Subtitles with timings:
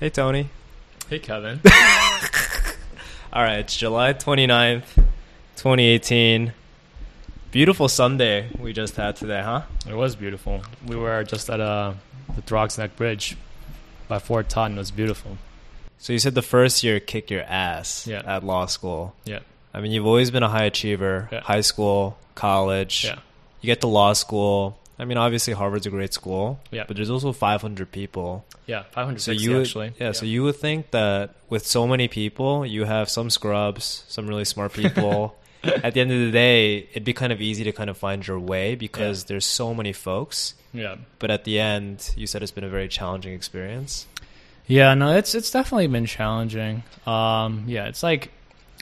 [0.00, 0.48] Hey, Tony.
[1.08, 1.60] Hey, Kevin.
[3.32, 4.94] All right, it's July 29th,
[5.56, 6.52] 2018.
[7.52, 9.62] Beautiful Sunday we just had today, huh?
[9.88, 10.62] it was beautiful.
[10.86, 11.92] We were just at uh,
[12.34, 13.36] the Throgs Neck Bridge
[14.08, 15.36] by Fort Totten, and it was beautiful.
[15.98, 18.22] So you said the first year kick your ass Yeah.
[18.24, 19.14] at law school.
[19.24, 19.40] Yeah.
[19.74, 21.40] I mean, you've always been a high achiever, Yeah.
[21.40, 23.04] high school, college.
[23.04, 23.18] Yeah.
[23.60, 24.78] You get to law school.
[25.00, 26.60] I mean, obviously Harvard's a great school.
[26.70, 26.84] Yeah.
[26.86, 28.44] But there's also 500 people.
[28.66, 28.82] Yeah.
[28.92, 29.92] 560 So you would, actually.
[29.98, 34.26] yeah, so you would think that with so many people, you have some scrubs, some
[34.28, 35.36] really smart people.
[35.64, 38.26] At the end of the day, it'd be kind of easy to kind of find
[38.26, 39.28] your way because Yeah.
[39.28, 40.54] there's so many folks.
[40.72, 40.96] Yeah.
[41.18, 44.06] But at the end, you said it's been a very challenging experience.
[44.68, 46.84] Yeah, no, it's it's definitely been challenging.
[47.06, 48.30] Um, yeah, it's like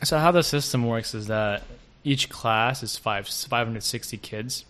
[0.04, 1.62] so how the system works is that
[2.04, 4.64] each class is five 560 kids,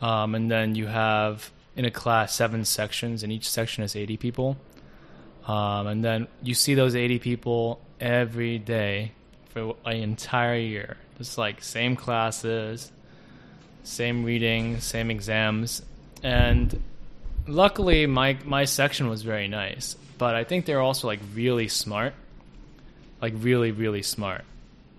[0.00, 4.16] um, and then you have in a class seven sections, and each section is 80
[4.16, 4.56] people,
[5.46, 9.12] um, and then you see those 80 people every day
[9.50, 10.96] for an entire year.
[11.18, 12.90] Just like same classes,
[13.84, 15.82] same reading, same exams,
[16.22, 16.82] and
[17.46, 22.14] luckily my my section was very nice but i think they're also like really smart.
[23.20, 24.44] Like really really smart.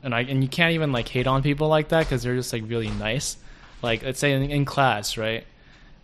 [0.03, 2.53] And i and you can't even like hate on people like that because they're just
[2.53, 3.37] like really nice
[3.81, 5.45] like let's say in, in class right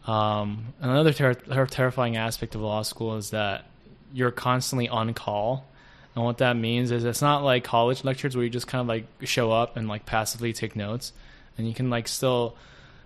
[0.05, 3.65] um, another ter- ter- terrifying aspect of law school is that
[4.13, 5.65] you're constantly on call
[6.15, 8.87] and what that means is it's not like college lectures where you just kind of
[8.87, 11.13] like show up and like passively take notes
[11.57, 12.55] and you can like still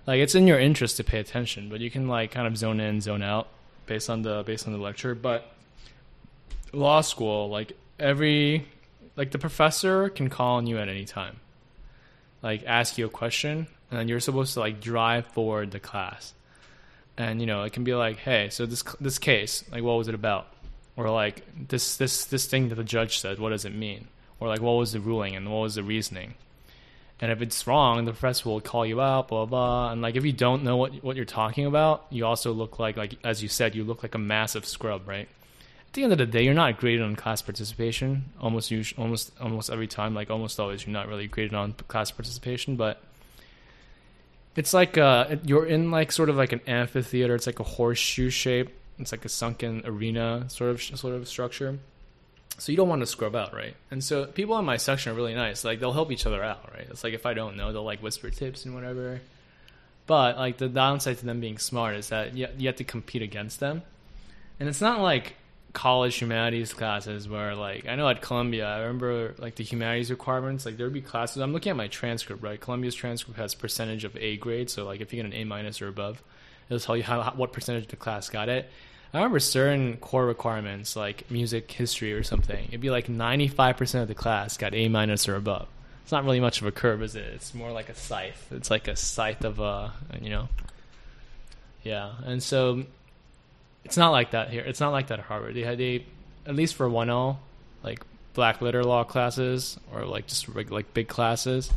[0.07, 2.79] like it's in your interest to pay attention, but you can like kind of zone
[2.79, 3.47] in, zone out
[3.85, 5.13] based on the based on the lecture.
[5.13, 5.51] But
[6.71, 8.65] law school, like every
[9.17, 11.41] like the professor can call on you at any time.
[12.41, 16.33] Like ask you a question and you're supposed to like drive forward the class.
[17.17, 20.07] And you know, it can be like, "Hey, so this this case, like what was
[20.07, 20.47] it about?"
[20.97, 24.07] Or like this this this thing that the judge said, what does it mean?
[24.39, 26.33] Or like what was the ruling and what was the reasoning?
[27.19, 29.91] And if it's wrong, the professor will call you out, blah blah.
[29.91, 32.97] And like if you don't know what what you're talking about, you also look like
[32.97, 35.29] like as you said, you look like a massive scrub, right?
[35.87, 38.25] At the end of the day, you're not graded on class participation.
[38.41, 42.09] Almost us- almost almost every time, like almost always, you're not really graded on class
[42.09, 42.75] participation.
[42.75, 43.01] But
[44.57, 47.33] it's like uh, you're in like sort of like an amphitheater.
[47.35, 48.77] It's like a horseshoe shape.
[48.99, 51.79] It's like a sunken arena sort of sort of structure
[52.57, 53.75] so you don't want to scrub out, right?
[53.91, 55.63] And so people in my section are really nice.
[55.63, 56.87] Like they'll help each other out, right?
[56.89, 59.21] It's like if I don't know, they'll like whisper tips and whatever.
[60.07, 63.21] But like the downside to them being smart is that you, you have to compete
[63.21, 63.83] against them,
[64.59, 65.35] and it's not like
[65.77, 70.65] college humanities classes where like I know at Columbia, I remember like the humanities requirements.
[70.65, 71.37] Like there'd be classes.
[71.37, 72.59] I'm looking at my transcript, right?
[72.59, 75.79] Columbia's transcript has percentage of A grade, so like if you get an A minus
[75.79, 76.23] or above,
[76.67, 78.67] it'll tell you how, what percentage of the class got it.
[79.13, 82.65] I remember certain core requirements like music history or something.
[82.69, 85.67] It'd be like 95% of the class got A minus or above.
[86.01, 87.25] It's not really much of a curve, is it?
[87.35, 88.47] It's more like a scythe.
[88.51, 90.49] It's like a scythe of a, you know.
[91.83, 92.83] Yeah, and so
[93.83, 94.63] it's not like that here.
[94.63, 95.55] It's not like that at Harvard.
[95.55, 96.05] They had they
[96.45, 97.37] at least for 1L,
[97.83, 98.01] like
[98.33, 101.71] black letter law classes or like just like big classes.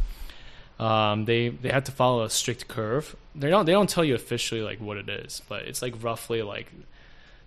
[0.79, 3.15] Um, they they had to follow a strict curve.
[3.35, 6.43] They don't they don't tell you officially like what it is, but it's like roughly
[6.43, 6.71] like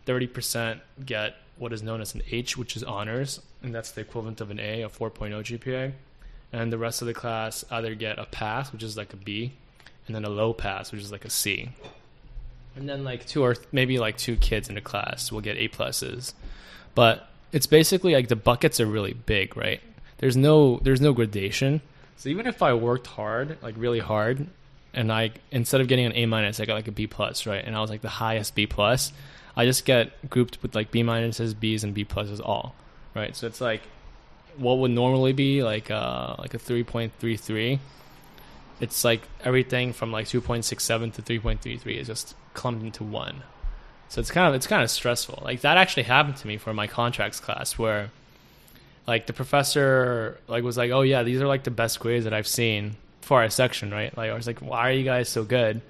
[0.05, 4.01] thirty percent get what is known as an H, which is honors, and that's the
[4.01, 5.93] equivalent of an A, a 4.0 GPA,
[6.51, 9.53] and the rest of the class either get a pass, which is like a B,
[10.07, 11.69] and then a low pass, which is like a C.
[12.75, 15.67] And then like two or maybe like two kids in a class will get A
[15.69, 16.33] pluses,
[16.95, 19.81] but it's basically like the buckets are really big, right?
[20.17, 21.81] There's no there's no gradation.
[22.17, 24.47] So even if I worked hard, like really hard,
[24.93, 27.63] and I instead of getting an A minus, I got like a B plus, right?
[27.63, 29.13] And I was like the highest B plus.
[29.55, 32.73] I just get grouped with like B minuses, Bs, and B pluses all,
[33.13, 33.35] right?
[33.35, 33.81] So it's like
[34.57, 37.79] what would normally be like uh like a three point three three.
[38.83, 42.07] It's like everything from like two point six seven to three point three three is
[42.07, 43.43] just clumped into one.
[44.09, 45.41] So it's kind of it's kind of stressful.
[45.43, 48.11] Like that actually happened to me for my contracts class where
[49.07, 52.33] like the professor like was like, "Oh yeah, these are like the best grades that
[52.33, 55.43] I've seen for our section, right?" Like I was like, "Why are you guys so
[55.43, 55.81] good?"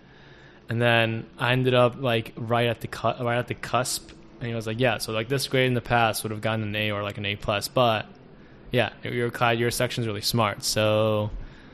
[0.70, 4.48] And then I ended up like right at the cu- right at the cusp, and
[4.48, 6.76] he was like, "Yeah, so like this grade in the past would have gotten an
[6.76, 8.06] A or like an A plus, but
[8.72, 11.32] yeah, your your section's really smart, so."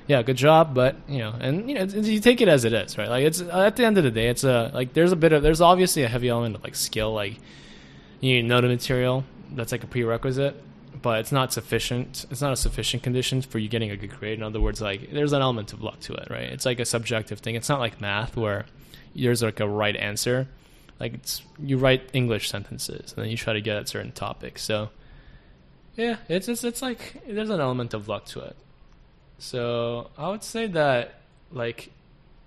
[0.10, 2.98] Yeah, good job, but you know, and you know, you take it as it is,
[2.98, 3.08] right?
[3.08, 5.44] Like it's at the end of the day, it's a like there's a bit of
[5.44, 7.38] there's obviously a heavy element of like skill, like
[8.20, 9.24] you know the material.
[9.52, 10.56] That's like a prerequisite,
[11.00, 12.26] but it's not sufficient.
[12.32, 14.40] It's not a sufficient condition for you getting a good grade.
[14.40, 16.50] In other words, like there's an element of luck to it, right?
[16.50, 17.54] It's like a subjective thing.
[17.54, 18.66] It's not like math where
[19.16, 20.48] there's like a right answer.
[21.00, 24.64] Like it's you write English sentences and then you try to get at certain topics.
[24.64, 24.90] So
[25.96, 28.56] yeah, it's it's it's like there's an element of luck to it.
[29.40, 31.22] So I would say that
[31.52, 31.92] like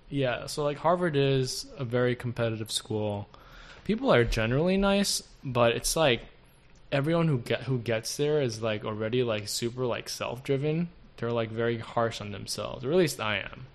[0.09, 3.27] yeah, so like Harvard is a very competitive school.
[3.83, 6.21] People are generally nice, but it's like
[6.91, 10.89] everyone who get who gets there is like already like super like self-driven.
[11.17, 12.85] They're like very harsh on themselves.
[12.85, 13.65] Or at least I am.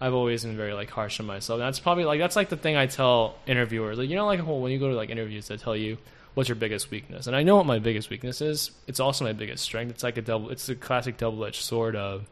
[0.00, 1.58] I've always been very like harsh on myself.
[1.58, 3.98] That's probably like that's like the thing I tell interviewers.
[3.98, 5.98] Like you know like when you go to like interviews they tell you
[6.34, 7.26] what's your biggest weakness.
[7.26, 8.70] And I know what my biggest weakness is.
[8.86, 9.90] It's also my biggest strength.
[9.90, 12.26] It's like a double it's a classic double-edged sword of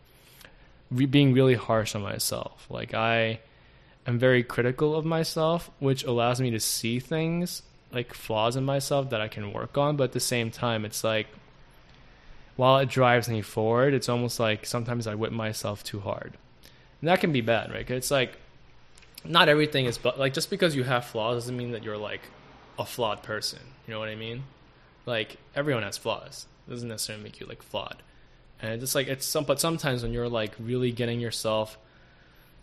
[0.95, 2.67] re- being really harsh on myself.
[2.71, 3.41] Like I
[4.07, 7.63] am very critical of myself, which allows me to see things
[7.93, 11.05] like flaws in myself that I can work on, but at the same time it's
[11.05, 11.29] like
[12.57, 16.37] while it drives me forward, it's almost like sometimes I whip myself too hard
[17.05, 17.91] and that can be bad, right?
[17.91, 18.39] It's like
[19.25, 22.23] not everything is but like just because you have flaws doesn't mean that you're like
[22.79, 23.59] a flawed person.
[23.87, 24.45] You know what I mean?
[25.05, 26.47] Like everyone has flaws.
[26.67, 27.97] It doesn't necessarily make you like flawed.
[28.65, 31.79] And it's like it's some but sometimes when you're like really getting yourself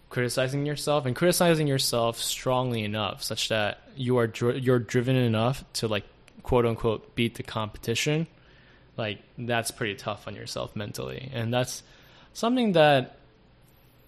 [0.09, 5.87] criticizing yourself and criticizing yourself strongly enough such that you are you're driven enough to
[5.87, 6.03] like
[6.43, 8.27] quote unquote beat the competition
[8.97, 11.81] like that's pretty tough on yourself mentally and that's
[12.33, 13.17] something that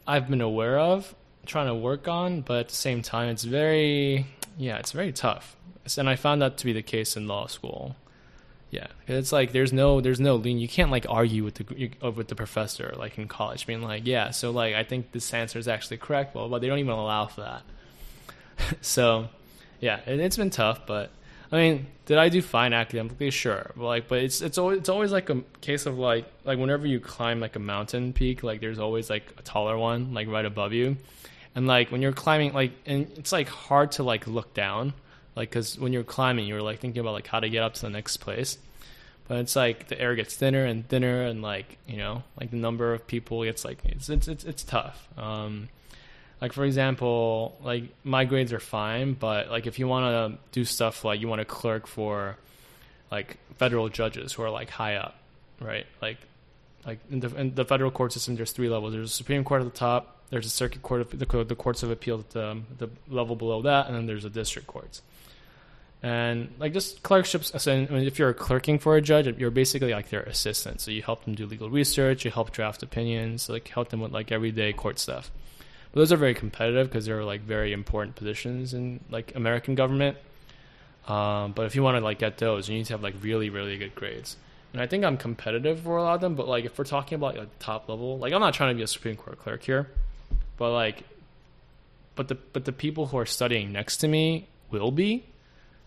[0.08, 1.14] I've been aware of,
[1.46, 5.56] trying to work on, but at the same time, it's very, yeah, it's very tough.
[5.98, 7.96] And I found that to be the case in law school.
[8.74, 10.58] Yeah, it's like there's no there's no lean.
[10.58, 14.08] You can't like argue with the uh, with the professor like in college, being like,
[14.08, 16.34] yeah, so like I think this answer is actually correct.
[16.34, 18.78] Well, but they don't even allow for that.
[18.82, 19.30] so,
[19.80, 21.12] yeah, it, it's been tough, but
[21.52, 23.30] I mean, did I do fine academically?
[23.30, 26.58] Sure, but like, but it's it's always it's always like a case of like like
[26.58, 30.28] whenever you climb like a mountain peak, like there's always like a taller one like
[30.28, 30.98] right above you,
[31.54, 34.96] and like when you're climbing, like and it's like hard to like look down,
[35.36, 37.82] like because when you're climbing, you're like thinking about like how to get up to
[37.82, 38.58] the next place,
[39.28, 42.58] but it's like the air gets thinner and thinner, and like you know like the
[42.58, 45.08] number of people gets like it's it's it's, it's tough.
[45.18, 45.70] Um,
[46.42, 50.66] like for example, like my grades are fine, but like if you want to do
[50.66, 52.38] stuff like you want to clerk for
[53.12, 55.16] like federal judges who are like high up,
[55.62, 55.86] right?
[56.02, 56.18] Like
[56.86, 58.94] like in the, in the federal court system, there's three levels.
[58.94, 60.18] There's a Supreme Court at the top.
[60.30, 63.62] There's a circuit court, of, the, the courts of appeal at the, the level below
[63.62, 65.02] that, and then there's the district courts.
[66.04, 70.10] And like just clerkships, I mean, if you're clerking for a judge, you're basically like
[70.10, 70.82] their assistant.
[70.82, 74.12] So you help them do legal research, you help draft opinions, like help them with
[74.12, 75.32] like everyday court stuff.
[75.94, 80.18] But those are very competitive because they're like very important positions in like American government.
[81.08, 83.50] Um, but if you want to like get those, you need to have like really
[83.50, 84.36] really good grades.
[84.74, 86.36] And I think I'm competitive for a lot of them.
[86.36, 88.84] But like if we're talking about like top level, like I'm not trying to be
[88.84, 89.90] a Supreme Court clerk here,
[90.58, 91.04] but like,
[92.16, 95.24] but the but the people who are studying next to me will be.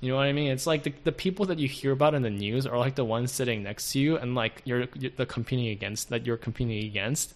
[0.01, 0.51] You know what I mean?
[0.51, 3.05] It's like the, the people that you hear about in the news are like the
[3.05, 6.85] ones sitting next to you, and like you're, you're the competing against that you're competing
[6.85, 7.35] against.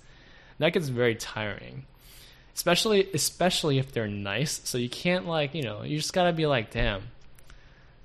[0.58, 1.84] That gets very tiring
[2.60, 4.60] especially especially if they're nice.
[4.64, 7.02] So you can't like you know you just gotta be like damn.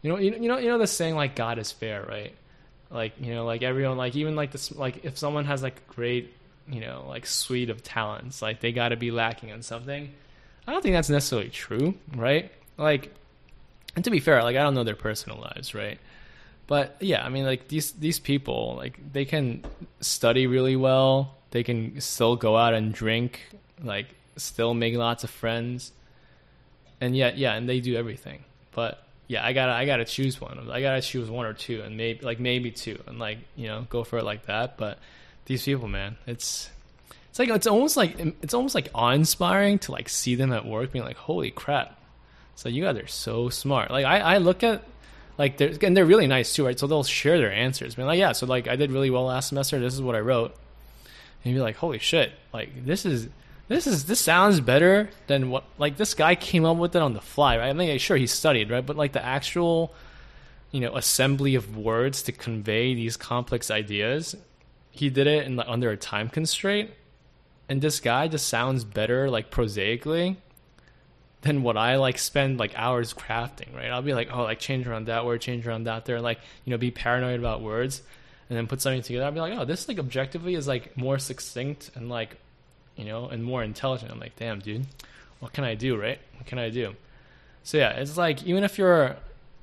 [0.01, 2.33] You know you, you know you know the saying like God is fair, right?
[2.89, 6.33] Like you know like everyone like even like this like if someone has like great
[6.69, 10.11] you know like suite of talents like they got to be lacking on something.
[10.67, 12.51] I don't think that's necessarily true, right?
[12.75, 13.13] Like,
[13.95, 15.99] and to be fair, like I don't know their personal lives, right?
[16.67, 19.63] But yeah, I mean, like these these people, like they can
[20.01, 21.35] study really well.
[21.51, 23.41] They can still go out and drink,
[23.83, 25.91] like still make lots of friends,
[26.99, 28.43] and yet yeah, and they do everything.
[28.71, 30.69] But yeah, I gotta I gotta choose one.
[30.71, 33.85] I gotta choose one or two, and maybe like maybe two, and like you know
[33.89, 34.77] go for it like that.
[34.77, 34.99] But
[35.45, 36.69] these people, man, it's
[37.29, 40.65] it's like it's almost like it's almost like awe inspiring to like see them at
[40.65, 41.99] work, being like, holy crap!
[42.55, 43.91] So you guys are so smart.
[43.91, 44.83] Like I I look at
[45.37, 46.79] like they're and they're really nice too, right?
[46.79, 49.49] So they'll share their answers, being like, yeah, so like I did really well last
[49.49, 49.79] semester.
[49.79, 50.55] This is what I wrote.
[51.43, 52.31] And you'd be like, holy shit!
[52.53, 53.27] Like this is
[53.67, 57.13] this is this sounds better than what like this guy came up with it on
[57.13, 57.69] the fly, right?
[57.69, 58.85] I mean, sure he studied, right?
[58.85, 59.93] But like the actual,
[60.71, 64.35] you know, assembly of words to convey these complex ideas,
[64.91, 66.91] he did it in under a time constraint,
[67.67, 70.37] and this guy just sounds better like prosaically
[71.45, 73.89] than what I like spend like hours crafting, right?
[73.89, 76.71] I'll be like, oh, like change around that word, change around that there, like you
[76.71, 78.01] know, be paranoid about words,
[78.49, 79.25] and then put something together.
[79.25, 82.35] I'll be like, oh, this like objectively is like more succinct and like
[82.95, 84.11] you know, and more intelligent.
[84.11, 84.85] I'm like, damn, dude,
[85.39, 86.19] what can I do, right?
[86.37, 86.95] What can I do?
[87.63, 89.15] So yeah, it's like even if you're,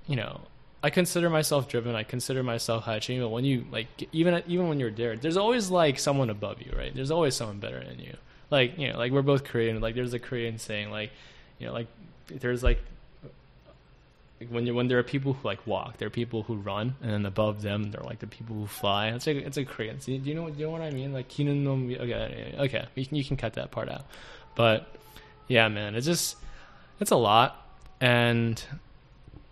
[0.06, 0.42] you know,
[0.84, 1.94] I consider myself driven.
[1.94, 3.22] I consider myself high achieving.
[3.22, 6.72] But when you like, even even when you're there, there's always like someone above you,
[6.76, 6.94] right?
[6.94, 8.16] There's always someone better than you.
[8.50, 9.80] Like you know, like we're both Korean.
[9.80, 11.10] Like there's a Korean saying, like,
[11.62, 11.86] you know, like
[12.26, 12.80] there's like
[14.48, 17.12] when you when there are people who like walk, there are people who run, and
[17.12, 19.08] then above them they're like the people who fly.
[19.08, 20.18] It's like it's a crazy.
[20.18, 20.50] Do you know?
[20.50, 21.12] Do you know what I mean?
[21.12, 24.04] Like you know, okay, okay, you can you can cut that part out,
[24.56, 24.92] but
[25.46, 26.36] yeah, man, it's just
[26.98, 27.64] it's a lot,
[28.00, 28.60] and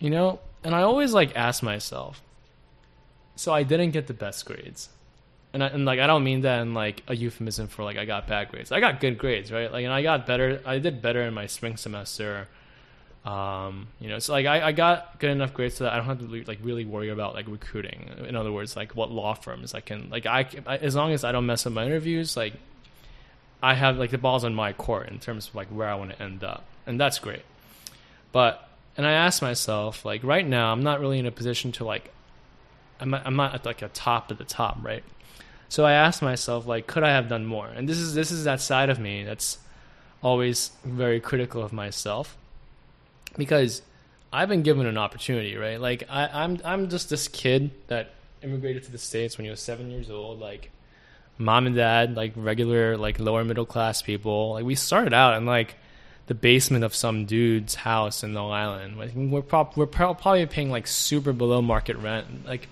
[0.00, 2.20] you know, and I always like ask myself.
[3.36, 4.88] So I didn't get the best grades
[5.52, 8.04] and, I, and like I don't mean that in like a euphemism for like I
[8.04, 8.70] got bad grades.
[8.70, 9.70] I got good grades, right?
[9.70, 10.60] Like, and I got better.
[10.64, 12.48] I did better in my spring semester.
[13.24, 16.06] Um, you know, so like I, I got good enough grades so that I don't
[16.06, 18.10] have to like really worry about like recruiting.
[18.26, 21.24] In other words, like what law firms I can like I, I as long as
[21.24, 22.54] I don't mess up my interviews, like
[23.62, 26.12] I have like the balls on my court in terms of like where I want
[26.12, 27.42] to end up, and that's great.
[28.32, 28.66] But
[28.96, 32.10] and I asked myself like right now I'm not really in a position to like
[33.00, 35.04] I'm I'm not at like a top of the top, right?
[35.70, 37.68] So I asked myself, like, could I have done more?
[37.68, 39.56] And this is this is that side of me that's
[40.20, 42.36] always very critical of myself
[43.38, 43.80] because
[44.32, 45.80] I've been given an opportunity, right?
[45.80, 48.10] Like I, I'm I'm just this kid that
[48.42, 50.72] immigrated to the states when he was seven years old, like
[51.38, 54.54] mom and dad, like regular, like lower middle class people.
[54.54, 55.76] Like we started out in like
[56.26, 58.98] the basement of some dude's house in Long Island.
[58.98, 62.66] Like we're we're probably paying like super below market rent, like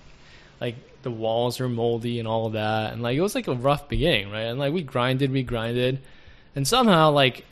[0.59, 2.93] like the walls are moldy and all of that.
[2.93, 4.43] And like it was like a rough beginning, right?
[4.43, 5.99] And like we grinded, we grinded,
[6.55, 7.45] and somehow like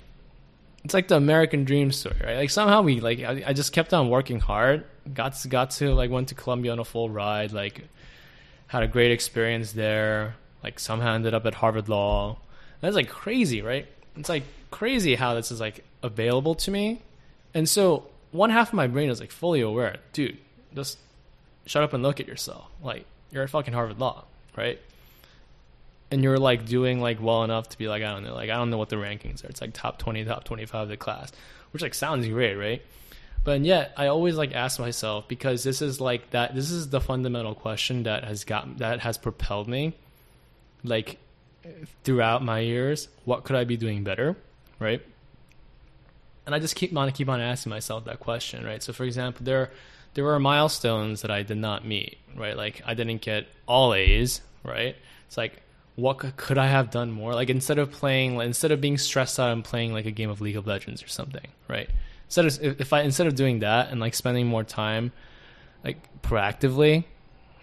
[0.84, 2.38] it's like the American dream story, right?
[2.38, 4.86] Like somehow we like I, I just kept on working hard.
[5.13, 7.51] Got to, got to like went to Columbia on a full ride.
[7.51, 7.88] Like
[8.68, 10.36] had a great experience there.
[10.63, 12.38] Like somehow ended up at Harvard Law.
[12.82, 13.88] That's like crazy, right?
[14.16, 17.01] It's like crazy how this is like available to me.
[17.54, 20.38] And so one half of my brain is like fully aware, dude.
[20.75, 20.98] Just
[21.66, 22.68] shut up and look at yourself.
[22.82, 24.80] Like you're at fucking Harvard Law, right?
[26.10, 28.56] And you're like doing like well enough to be like I don't know, like I
[28.56, 29.48] don't know what the rankings are.
[29.48, 31.32] It's like top twenty, top twenty five of the class,
[31.72, 32.82] which like sounds great, right?
[33.44, 36.56] But yet I always like ask myself because this is like that.
[36.56, 39.94] This is the fundamental question that has got that has propelled me,
[40.84, 41.18] like
[42.04, 43.08] throughout my years.
[43.26, 44.36] What could I be doing better,
[44.80, 45.02] right?
[46.46, 48.82] And I just keep on keep on asking myself that question, right?
[48.82, 49.72] So for example, there
[50.18, 52.58] there were milestones that I did not meet, right?
[52.58, 54.96] Like I didn't get all A's, right?
[55.28, 55.62] It's like
[55.94, 57.36] what could I have done more?
[57.36, 60.42] Like instead of playing, instead of being stressed out and playing like a game of
[60.42, 61.88] League of Legends or something, right?
[62.26, 65.12] Instead of if I instead of doing that and like spending more time,
[65.84, 67.04] like proactively,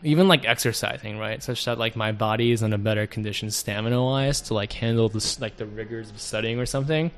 [0.04, 1.42] even like exercising, right?
[1.42, 5.08] Such that like my body is in a better condition stamina wise to like handle
[5.08, 7.10] this like the rigors of studying or something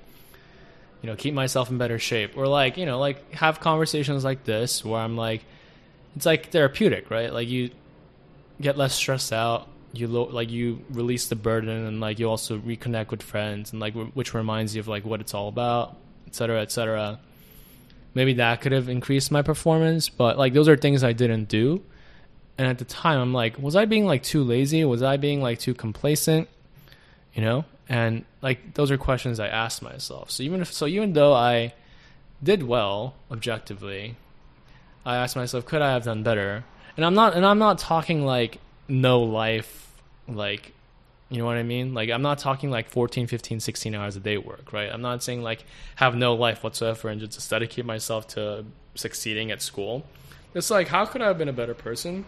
[1.07, 4.43] you know, keep myself in better shape or like, you know, like have conversations like
[4.43, 5.45] this where I'm like,
[6.17, 7.33] it's like therapeutic, right?
[7.33, 7.71] Like you
[8.61, 9.69] get less stressed out.
[9.93, 13.79] You lo- like you release the burden and like you also reconnect with friends and
[13.79, 15.97] like which reminds you of like what it's all about,
[16.27, 17.21] et cetera, et cetera.
[18.15, 21.85] Maybe that could have increased my performance, but like those are things I didn't do.
[22.59, 24.85] And at the time, I'm like, was I being like too lazy?
[24.85, 26.49] Was I being like too complacent?
[27.33, 27.65] You know?
[27.89, 30.31] And like those are questions I asked myself.
[30.31, 31.75] So even if so, even though I
[32.43, 34.17] did well objectively,
[35.05, 36.65] I asked myself, could I have done better?
[36.97, 39.93] And I'm not, and I'm not talking like no life,
[40.29, 40.73] like
[41.29, 41.93] you know what I mean?
[41.95, 44.91] Like I'm not talking like 14, 15, 16 hours a day work, right?
[44.93, 45.65] I'm not saying like
[45.97, 48.65] have no life whatsoever and just dedicate myself to
[48.95, 50.05] succeeding at school.
[50.55, 52.25] It's like how could I have been a better person?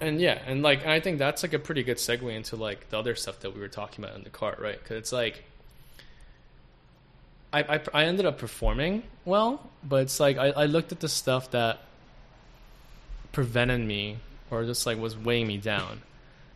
[0.00, 2.98] And yeah, and like I think that's like a pretty good segue into like the
[2.98, 4.78] other stuff that we were talking about in the car, right?
[4.78, 5.44] Because it's like
[7.52, 11.08] I, I, I ended up performing well, but it's like I, I looked at the
[11.08, 11.80] stuff that
[13.32, 14.18] prevented me
[14.50, 16.02] or just like was weighing me down,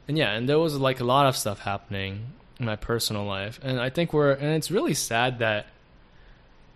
[0.09, 2.27] and yeah, and there was like a lot of stuff happening
[2.59, 5.67] in my personal life, and I think we're and it's really sad that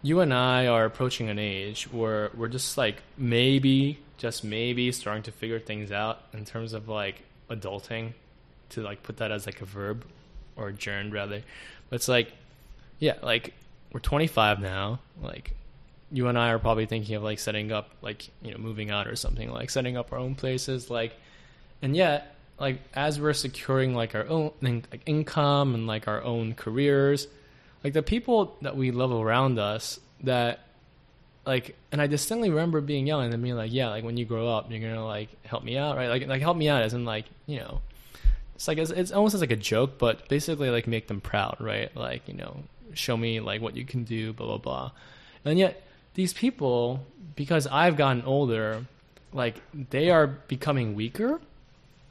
[0.03, 5.23] you and I are approaching an age where we're just like maybe just maybe starting
[5.25, 8.13] to figure things out in terms of like adulting
[8.71, 10.05] to like put that as like a verb
[10.57, 11.43] or a gerund rather.
[11.89, 12.33] But it's like
[12.99, 13.55] yeah like
[13.93, 15.53] we're 25 now like
[16.11, 19.07] you and I are probably thinking of like setting up like you know moving out
[19.07, 21.15] or something like setting up our own places like
[21.83, 26.55] and yet like as we're securing like our own like, income and like our own
[26.55, 27.27] careers
[27.85, 30.61] like the people that we love around us that
[31.47, 34.49] like and I distinctly remember being young and being like, yeah, like when you grow
[34.49, 36.09] up, you're gonna like help me out, right?
[36.09, 37.81] Like like help me out as in like you know,
[38.55, 41.57] it's like it's, it's almost as like a joke, but basically like make them proud,
[41.61, 41.95] right?
[41.97, 44.91] Like you know, show me like what you can do, blah blah blah.
[45.45, 45.83] And yet
[46.15, 47.07] these people,
[47.37, 48.85] because I've gotten older,
[49.33, 51.41] like they are becoming weaker.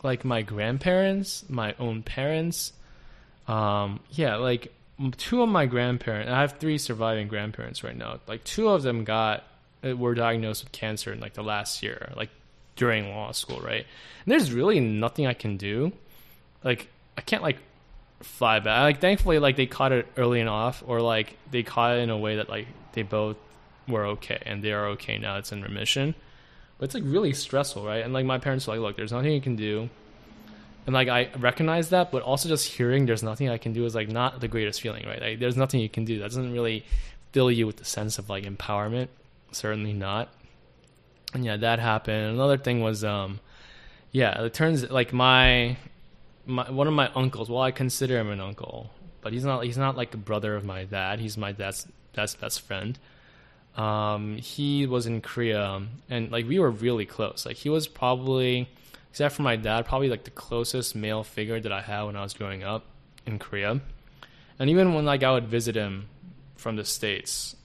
[0.03, 2.71] Like my grandparents, my own parents,
[3.47, 4.71] um, yeah, like
[5.17, 8.19] two of my grandparents, I have three surviving grandparents right now.
[8.27, 9.43] Like two of them got
[9.85, 12.29] uh, were diagnosed with cancer in like the last year, like
[12.75, 13.85] during law school, right?
[14.25, 15.91] And there's really nothing I can do.
[16.63, 17.57] Like I can't like
[18.21, 18.81] fly back.
[18.81, 22.17] Like thankfully, like they caught it early enough, or like they caught it in a
[22.17, 23.37] way that like they both
[23.87, 25.37] were okay and they are okay now.
[25.37, 26.15] It's in remission,
[26.77, 28.03] but it's like really stressful, right?
[28.03, 29.89] And like my parents were like, look, there's nothing you can do.
[30.87, 33.93] And like I recognize that, but also just hearing there's nothing I can do is
[33.93, 35.21] like not the greatest feeling, right?
[35.21, 36.17] Like there's nothing you can do.
[36.19, 36.85] That doesn't really
[37.33, 39.09] fill you with the sense of like empowerment.
[39.51, 40.29] Certainly not.
[41.33, 42.33] And yeah, that happened.
[42.33, 43.39] Another thing was um
[44.11, 45.77] yeah, it turns like my
[46.45, 47.49] my one of my uncles.
[47.49, 48.89] Well, I consider him an uncle,
[49.21, 49.63] but he's not.
[49.65, 51.19] He's not like a brother of my dad.
[51.19, 52.97] He's my dad's dad's best friend.
[53.75, 57.45] Um, he was in Korea, and like we were really close.
[57.45, 58.69] Like he was probably,
[59.09, 62.23] except for my dad, probably like the closest male figure that I had when I
[62.23, 62.85] was growing up
[63.25, 63.81] in Korea.
[64.59, 66.07] And even when like I would visit him
[66.55, 67.55] from the states,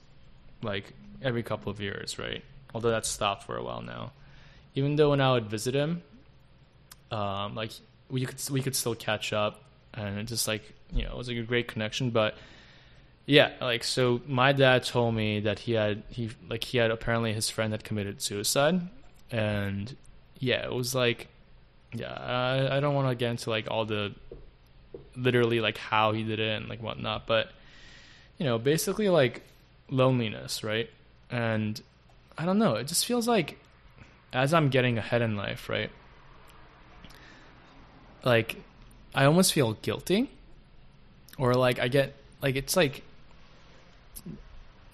[0.62, 2.42] like every couple of years, right?
[2.74, 4.12] Although that's stopped for a while now.
[4.74, 6.02] Even though when I would visit him,
[7.10, 7.72] um, like
[8.08, 11.28] we could we could still catch up, and it just like you know it was
[11.28, 12.10] like a great connection.
[12.10, 12.36] But
[13.26, 17.32] yeah, like so, my dad told me that he had he like he had apparently
[17.32, 18.80] his friend had committed suicide,
[19.30, 19.94] and
[20.38, 21.28] yeah, it was like
[21.92, 24.14] yeah, I, I don't want to get into like all the
[25.16, 27.50] literally like how he did it and like whatnot, but
[28.38, 29.42] you know, basically like
[29.90, 30.88] loneliness, right?
[31.30, 31.80] And
[32.36, 33.58] I don't know, it just feels like
[34.32, 35.90] as I'm getting ahead in life, right?
[38.24, 38.56] like
[39.14, 40.30] I almost feel guilty
[41.38, 43.02] or like I get like it's like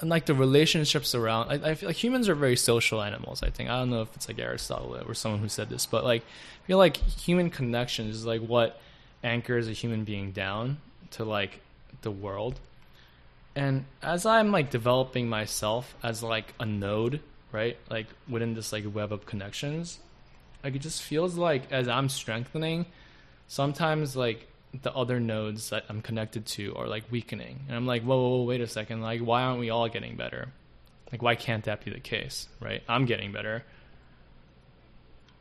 [0.00, 3.50] and like the relationships around I, I feel like humans are very social animals I
[3.50, 3.71] think.
[3.71, 6.67] I don't know if it's like Aristotle or someone who said this but like I
[6.67, 8.81] feel like human connection is like what
[9.23, 10.78] anchors a human being down
[11.12, 11.61] to like
[12.02, 12.61] the world.
[13.57, 18.85] And as I'm like developing myself as like a node right like within this like
[18.93, 19.99] web of connections
[20.62, 22.87] like it just feels like as I'm strengthening
[23.47, 24.47] sometimes like
[24.82, 27.60] the other nodes that I'm connected to are like weakening.
[27.69, 29.02] And I'm like, whoa, whoa, whoa, wait a second.
[29.02, 30.49] Like, why aren't we all getting better?
[31.10, 32.49] Like, why can't that be the case?
[32.60, 32.82] Right?
[32.88, 33.64] I'm getting better.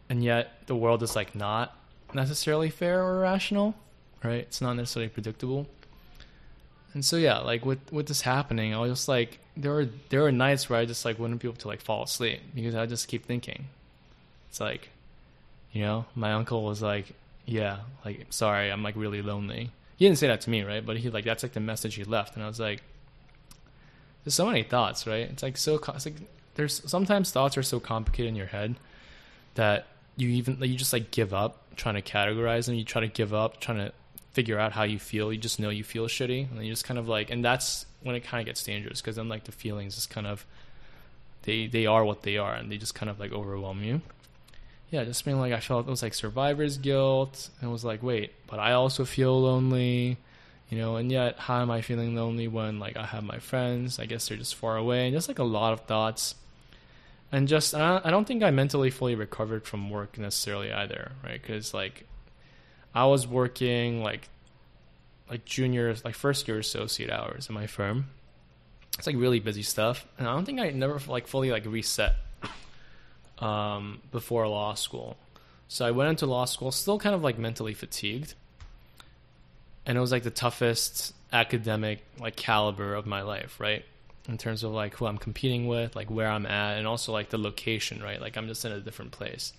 [0.09, 1.75] And yet the world is like not
[2.13, 3.75] necessarily fair or rational,
[4.23, 4.39] right?
[4.39, 5.67] It's not necessarily predictable.
[6.93, 10.21] And so yeah, like with with this happening, I was just like there were there
[10.21, 12.85] were nights where I just like wouldn't be able to like fall asleep because I
[12.85, 13.67] just keep thinking.
[14.49, 14.89] It's like,
[15.73, 17.13] you know, my uncle was like,
[17.47, 19.71] yeah, like sorry, I'm like really lonely.
[19.95, 20.85] He didn't say that to me, right?
[20.85, 22.83] But he like that's like the message he left, and I was like,
[24.23, 25.29] there's so many thoughts, right?
[25.29, 26.15] It's like so it's like
[26.55, 28.75] there's sometimes thoughts are so complicated in your head
[29.55, 32.75] that you even you just like give up trying to categorize them.
[32.75, 33.93] You try to give up trying to
[34.33, 35.31] figure out how you feel.
[35.31, 38.15] You just know you feel shitty, and you just kind of like, and that's when
[38.15, 40.45] it kind of gets dangerous because then like the feelings just kind of
[41.43, 44.01] they they are what they are, and they just kind of like overwhelm you
[44.89, 48.33] yeah, just being like I felt it was like survivor's guilt, and was like, wait,
[48.47, 50.17] but I also feel lonely,
[50.69, 53.99] you know, and yet how am I feeling lonely when like I have my friends?
[53.99, 56.35] I guess they're just far away, and just like a lot of thoughts,
[57.31, 61.41] and just I don't think I mentally fully recovered from work necessarily either, right?
[61.41, 62.05] Because like
[62.95, 64.29] I was working like
[65.29, 68.07] like junior, like first year associate hours in my firm.
[68.97, 72.15] It's like really busy stuff, and I don't think I never like fully like reset
[73.39, 75.17] um, before law school.
[75.67, 78.33] So I went into law school still kind of like mentally fatigued.
[79.85, 83.85] And it was like the toughest academic like caliber of my life, right?
[84.27, 87.29] In terms of like who I'm competing with, like where I'm at, and also like
[87.29, 88.19] the location, right?
[88.19, 89.53] Like I'm just in a different place.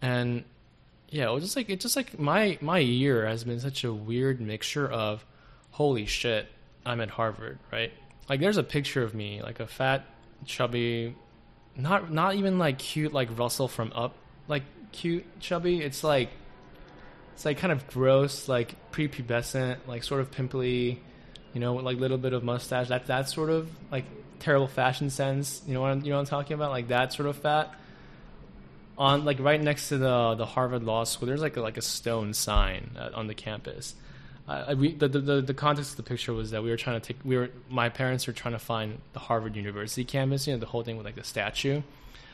[0.00, 0.44] And
[1.10, 3.92] yeah, it was just like it just like my my year has been such a
[3.92, 5.24] weird mixture of
[5.70, 6.46] holy shit,
[6.84, 7.92] I'm at Harvard, right?
[8.28, 10.06] Like there's a picture of me, like a fat,
[10.44, 11.14] chubby,
[11.78, 14.14] not not even like cute like Russell from Up
[14.48, 15.80] like cute chubby.
[15.80, 16.30] It's like
[17.34, 21.00] it's like kind of gross, like prepubescent, like sort of pimply,
[21.54, 22.88] you know, with like little bit of mustache.
[22.88, 24.04] That that sort of like
[24.40, 25.62] terrible fashion sense.
[25.66, 26.70] You know what I'm, you know what I'm talking about?
[26.70, 27.74] Like that sort of fat.
[28.96, 31.82] On like right next to the the Harvard Law School, there's like a, like a
[31.82, 33.94] stone sign uh, on the campus
[34.48, 37.06] uh, we, the, the the context of the picture was that we were trying to
[37.06, 40.58] take we were my parents were trying to find the Harvard University campus, you know,
[40.58, 41.82] the whole thing with like the statue,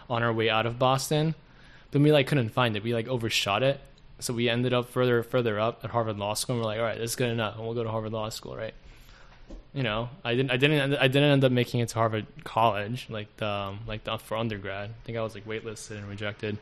[0.08, 1.34] on our way out of Boston.
[1.90, 2.84] Then we like couldn't find it.
[2.84, 3.80] We like overshot it,
[4.20, 6.54] so we ended up further further up at Harvard Law School.
[6.54, 8.28] and We're like, all right, this is good enough, and we'll go to Harvard Law
[8.28, 8.74] School, right?
[9.72, 13.08] You know, I didn't I didn't I didn't end up making it to Harvard College
[13.10, 14.90] like the um, like the, for undergrad.
[14.90, 16.58] I think I was like waitlisted and rejected,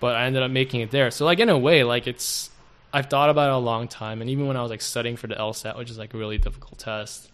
[0.00, 1.10] but I ended up making it there.
[1.10, 2.50] So like in a way, like it's
[2.96, 5.26] I've thought about it a long time, and even when I was like studying for
[5.26, 7.28] the LSAT, which is like a really difficult test,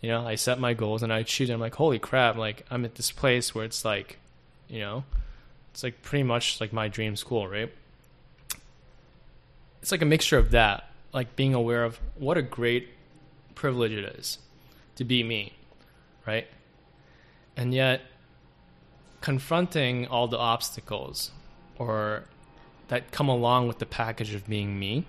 [0.00, 1.22] You know, I set my goals and I.
[1.22, 1.50] Them.
[1.52, 2.34] I'm like, holy crap!
[2.34, 4.18] Like I'm at this place where it's like,
[4.68, 5.04] you know,
[5.70, 7.72] it's like pretty much like my dream school, right?
[9.80, 12.88] It's like a mixture of that, like being aware of what a great
[13.54, 14.40] privilege it is
[14.96, 15.52] to be me,
[16.26, 16.48] right?
[17.56, 18.00] And yet,
[19.20, 21.30] confronting all the obstacles
[21.78, 22.24] or
[22.88, 25.06] that come along with the package of being me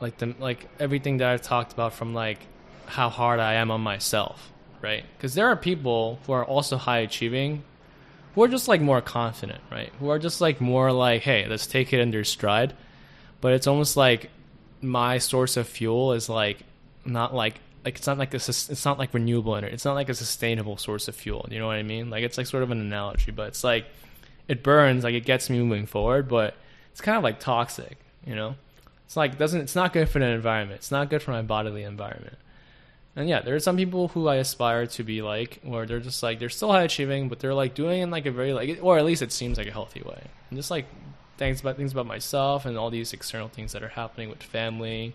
[0.00, 2.38] like the like everything that I've talked about from like
[2.86, 5.04] how hard I am on myself, right?
[5.16, 7.62] Because there are people who are also high achieving,
[8.34, 9.92] who are just like more confident, right?
[10.00, 12.74] Who are just like more like, hey, let's take it under stride.
[13.40, 14.30] But it's almost like
[14.80, 16.58] my source of fuel is like
[17.04, 19.74] not like like it's not like a it's not like renewable energy.
[19.74, 21.46] It's not like a sustainable source of fuel.
[21.50, 22.10] You know what I mean?
[22.10, 23.86] Like it's like sort of an analogy, but it's like
[24.50, 26.56] it burns, like it gets me moving forward, but
[26.90, 27.96] it's kind of like toxic.
[28.26, 28.56] You know?
[29.06, 30.78] It's like doesn't it's not good for the environment.
[30.78, 32.36] It's not good for my bodily environment.
[33.16, 36.22] And yeah, there are some people who I aspire to be like, where they're just
[36.22, 38.98] like they're still high achieving, but they're like doing in like a very like, or
[38.98, 40.22] at least it seems like a healthy way.
[40.48, 40.86] And just like
[41.38, 45.14] things about things about myself and all these external things that are happening with family.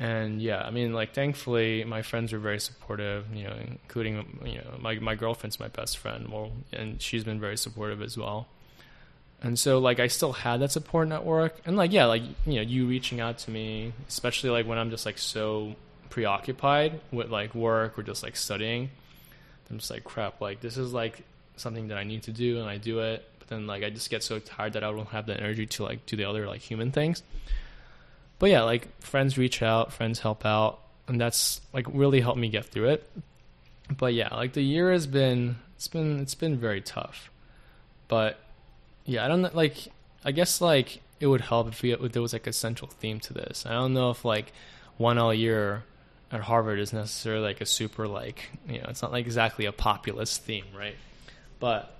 [0.00, 3.26] And yeah, I mean, like thankfully, my friends are very supportive.
[3.34, 7.38] You know, including you know my my girlfriend's my best friend, well, and she's been
[7.38, 8.48] very supportive as well.
[9.42, 12.62] And so like I still had that support network and like yeah, like you know,
[12.62, 15.76] you reaching out to me, especially like when I'm just like so
[16.08, 18.88] preoccupied with like work or just like studying.
[19.70, 21.22] I'm just like crap, like this is like
[21.56, 24.10] something that I need to do and I do it, but then like I just
[24.10, 26.60] get so tired that I don't have the energy to like do the other like
[26.60, 27.22] human things.
[28.40, 32.48] But yeah, like friends reach out, friends help out, and that's like really helped me
[32.48, 33.08] get through it.
[33.96, 37.30] But yeah, like the year has been it's been it's been very tough.
[38.08, 38.40] But
[39.04, 39.54] yeah, I don't.
[39.54, 39.76] Like,
[40.24, 43.20] I guess like it would help if, we, if there was like a central theme
[43.20, 43.66] to this.
[43.66, 44.52] I don't know if like
[44.98, 45.84] 1L year
[46.32, 49.72] at Harvard is necessarily like a super like you know it's not like exactly a
[49.72, 50.96] populist theme, right?
[51.58, 51.94] But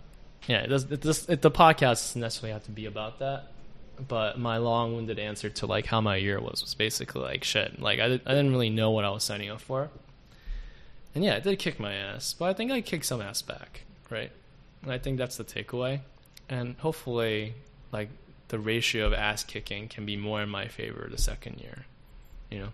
[0.47, 0.85] yeah, it does.
[0.91, 3.53] It does it, the podcast doesn't necessarily have to be about that.
[4.09, 7.81] But my long-winded answer to like how my year was was basically like shit.
[7.81, 9.91] Like I, did, I didn't really know what I was signing up for.
[11.15, 13.83] And yeah, it did kick my ass, but I think I kicked some ass back,
[14.09, 14.31] right?
[14.83, 16.01] And I think that's the takeaway
[16.51, 17.55] and hopefully
[17.93, 18.09] like
[18.49, 21.87] the ratio of ass kicking can be more in my favor the second year
[22.51, 22.69] you know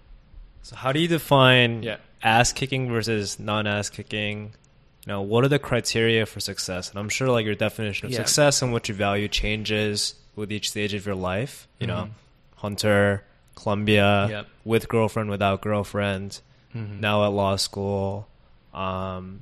[0.62, 1.98] so how do you define yeah.
[2.22, 4.52] ass kicking versus non ass kicking
[5.04, 8.12] you know what are the criteria for success and i'm sure like your definition of
[8.12, 8.16] yeah.
[8.16, 11.96] success and what you value changes with each stage of your life you mm-hmm.
[11.96, 12.10] know
[12.56, 14.46] hunter columbia yep.
[14.64, 16.40] with girlfriend without girlfriend
[16.74, 17.00] mm-hmm.
[17.00, 18.28] now at law school
[18.74, 19.40] um,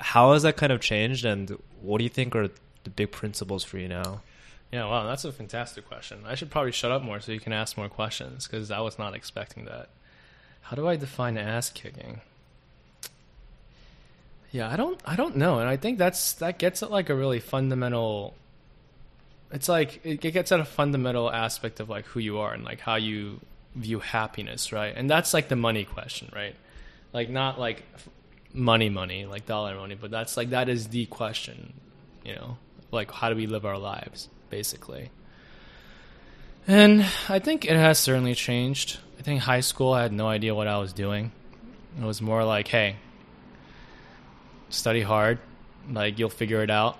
[0.00, 2.48] how has that kind of changed and what do you think are
[2.84, 4.22] the big principles for you now?
[4.70, 6.20] Yeah, wow, that's a fantastic question.
[6.26, 8.98] I should probably shut up more so you can ask more questions because I was
[8.98, 9.90] not expecting that.
[10.62, 12.20] How do I define ass kicking?
[14.50, 17.14] Yeah, I don't I don't know, and I think that's that gets at like a
[17.14, 18.34] really fundamental
[19.52, 22.80] it's like it gets at a fundamental aspect of like who you are and like
[22.80, 23.40] how you
[23.74, 24.94] view happiness, right?
[24.96, 26.56] And that's like the money question, right?
[27.12, 27.82] Like not like
[28.54, 31.74] money money, like dollar money, but that's like that is the question,
[32.24, 32.56] you know?
[32.90, 35.10] Like how do we live our lives basically?
[36.66, 39.00] And i think it has certainly changed.
[39.18, 41.32] I think high school i had no idea what i was doing.
[42.00, 42.96] It was more like hey
[44.70, 45.38] study hard.
[45.90, 46.96] Like you'll figure it out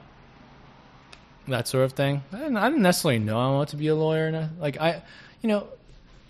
[1.48, 2.22] that sort of thing.
[2.32, 4.50] I didn't, I didn't necessarily know i wanted to be a lawyer.
[4.58, 5.02] Like i
[5.42, 5.66] you know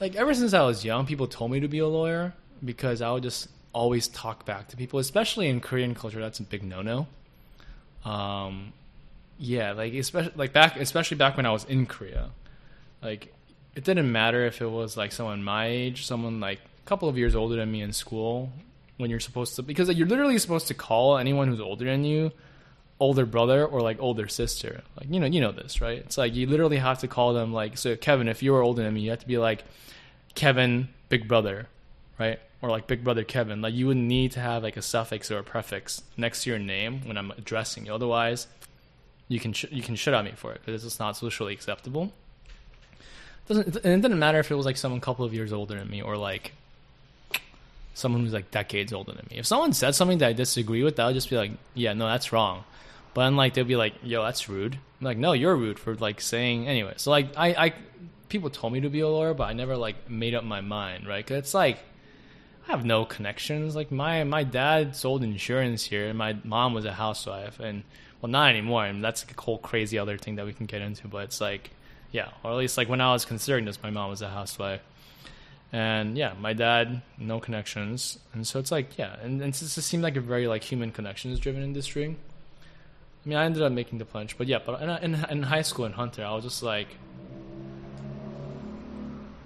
[0.01, 2.33] like ever since i was young people told me to be a lawyer
[2.65, 6.21] because i would just always talk back to people especially in korean culture.
[6.21, 7.07] That's a big no-no.
[8.05, 8.73] Um,
[9.39, 12.31] yeah, like especially like back especially back when I was in Korea,
[13.03, 13.33] like
[13.75, 17.17] it didn't matter if it was like someone my age, someone like a couple of
[17.19, 18.51] years older than me in school,
[18.99, 22.05] when you're supposed to because like, you're literally supposed to call anyone who's older than
[22.05, 22.33] you
[23.03, 24.83] older brother or like older sister.
[24.97, 25.99] Like you know, you know this, right?
[25.99, 28.85] It's like you literally have to call them like so Kevin, if you were older
[28.85, 29.65] than me, you have to be like
[30.37, 31.67] Kevin big brother,
[32.19, 32.39] right?
[32.63, 33.61] Or like big brother Kevin.
[33.61, 36.61] Like you would need to have like a suffix or a prefix next to your
[36.61, 37.93] name when I'm addressing you.
[37.93, 38.47] Otherwise,
[39.27, 42.13] you can sh- you can shit on me for it because it's not socially acceptable.
[42.95, 45.53] It doesn't and it doesn't matter if it was like someone a couple of years
[45.53, 46.53] older than me or like
[47.95, 49.39] someone who's like decades older than me.
[49.39, 52.07] If someone said something that I disagree with, that would just be like, yeah, no,
[52.07, 52.65] that's wrong.
[53.15, 54.75] But then like they'll be like, yo, that's rude.
[54.75, 56.95] I'm like, no, you're rude for like saying anyway.
[56.97, 57.75] So like I, I
[58.29, 61.07] people told me to be a lawyer, but I never like made up my mind,
[61.07, 61.27] right?
[61.27, 61.79] Cause it's like
[62.67, 63.75] I have no connections.
[63.77, 67.83] Like my my dad sold insurance here, and my mom was a housewife, and
[68.21, 68.87] well, not anymore.
[68.87, 71.09] and that's like a whole crazy other thing that we can get into.
[71.09, 71.71] But it's like,
[72.13, 74.81] yeah, or at least like when I was considering this, my mom was a housewife,
[75.73, 79.77] And yeah, my dad, no connections, and so it's like yeah, and, and it just
[79.83, 82.17] seemed like a very like human connections driven industry.
[83.25, 85.63] I mean, I ended up making the plunge, but yeah, but in, in, in high
[85.63, 86.89] school in Hunter, I was just like,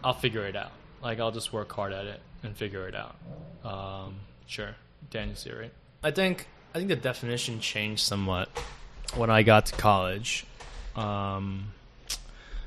[0.03, 0.73] I'll figure it out.
[1.03, 3.17] Like I'll just work hard at it and figure it out.
[3.65, 4.77] Um, sure,
[5.11, 5.73] Daniel, see right?
[6.03, 8.49] I think I think the definition changed somewhat
[9.15, 10.47] when I got to college,
[10.95, 11.73] um,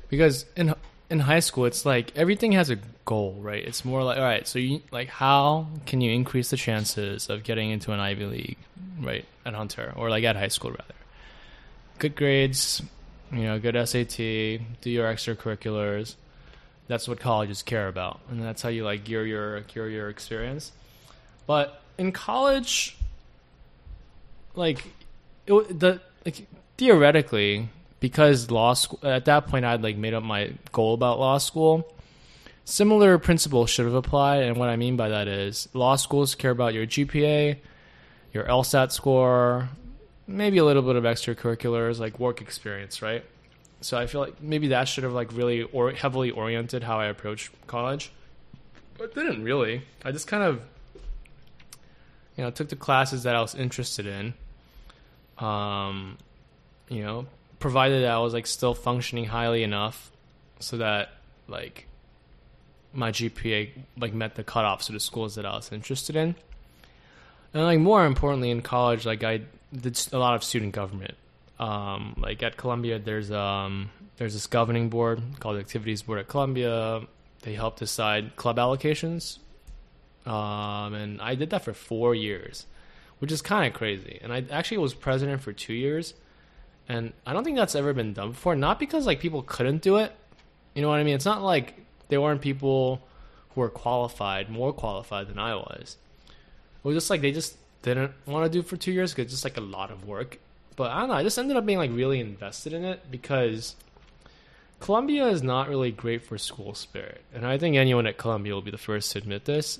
[0.08, 0.74] because in
[1.08, 3.64] in high school, it's like everything has a goal, right?
[3.64, 7.42] It's more like, all right, so you like how can you increase the chances of
[7.42, 8.58] getting into an Ivy League,
[9.00, 10.99] right, at Hunter or like at high school rather?
[12.00, 12.82] Good grades,
[13.30, 16.14] you know, good SAT, do your extracurriculars.
[16.88, 20.72] That's what colleges care about, and that's how you like gear your gear your experience.
[21.46, 22.96] But in college,
[24.54, 24.86] like
[25.46, 26.46] it, the like
[26.78, 27.68] theoretically
[28.00, 31.86] because law school at that point I'd like made up my goal about law school.
[32.64, 36.50] Similar principles should have applied, and what I mean by that is law schools care
[36.50, 37.58] about your GPA,
[38.32, 39.68] your LSAT score,
[40.30, 43.24] maybe a little bit of extracurriculars like work experience, right?
[43.80, 47.06] So I feel like maybe that should have like really or heavily oriented how I
[47.06, 48.12] approached college,
[48.98, 49.82] but didn't really.
[50.04, 50.62] I just kind of
[52.36, 54.34] you know took the classes that I was interested in.
[55.44, 56.18] Um,
[56.88, 57.26] you know,
[57.58, 60.10] provided that I was like still functioning highly enough
[60.58, 61.10] so that
[61.48, 61.86] like
[62.92, 66.34] my GPA like met the cutoffs of the schools that I was interested in.
[67.54, 71.14] And like more importantly in college, like I a lot of student government.
[71.58, 76.28] Um, like at Columbia, there's um there's this governing board called the Activities Board at
[76.28, 77.02] Columbia.
[77.42, 79.38] They help decide club allocations,
[80.26, 82.66] um, and I did that for four years,
[83.18, 84.18] which is kind of crazy.
[84.22, 86.14] And I actually was president for two years
[86.90, 88.56] and I don't think that's ever been done before.
[88.56, 90.12] Not because like people couldn't do it.
[90.74, 91.14] You know what I mean?
[91.14, 91.74] It's not like
[92.08, 93.00] there weren't people
[93.50, 95.96] who were qualified, more qualified than I was.
[96.26, 99.32] It was just like they just didn't want to do for two years because it's
[99.32, 100.38] just like a lot of work.
[100.76, 101.14] But I don't know.
[101.14, 103.76] I just ended up being like really invested in it because
[104.78, 108.62] Columbia is not really great for school spirit, and I think anyone at Columbia will
[108.62, 109.78] be the first to admit this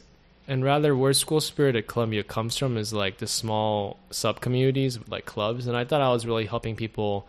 [0.50, 4.98] and rather where school spirit at Columbia comes from is like the small sub communities
[5.08, 7.26] like clubs and I thought I was really helping people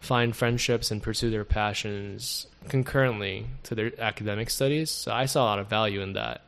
[0.00, 5.46] find friendships and pursue their passions concurrently to their academic studies so I saw a
[5.46, 6.42] lot of value in that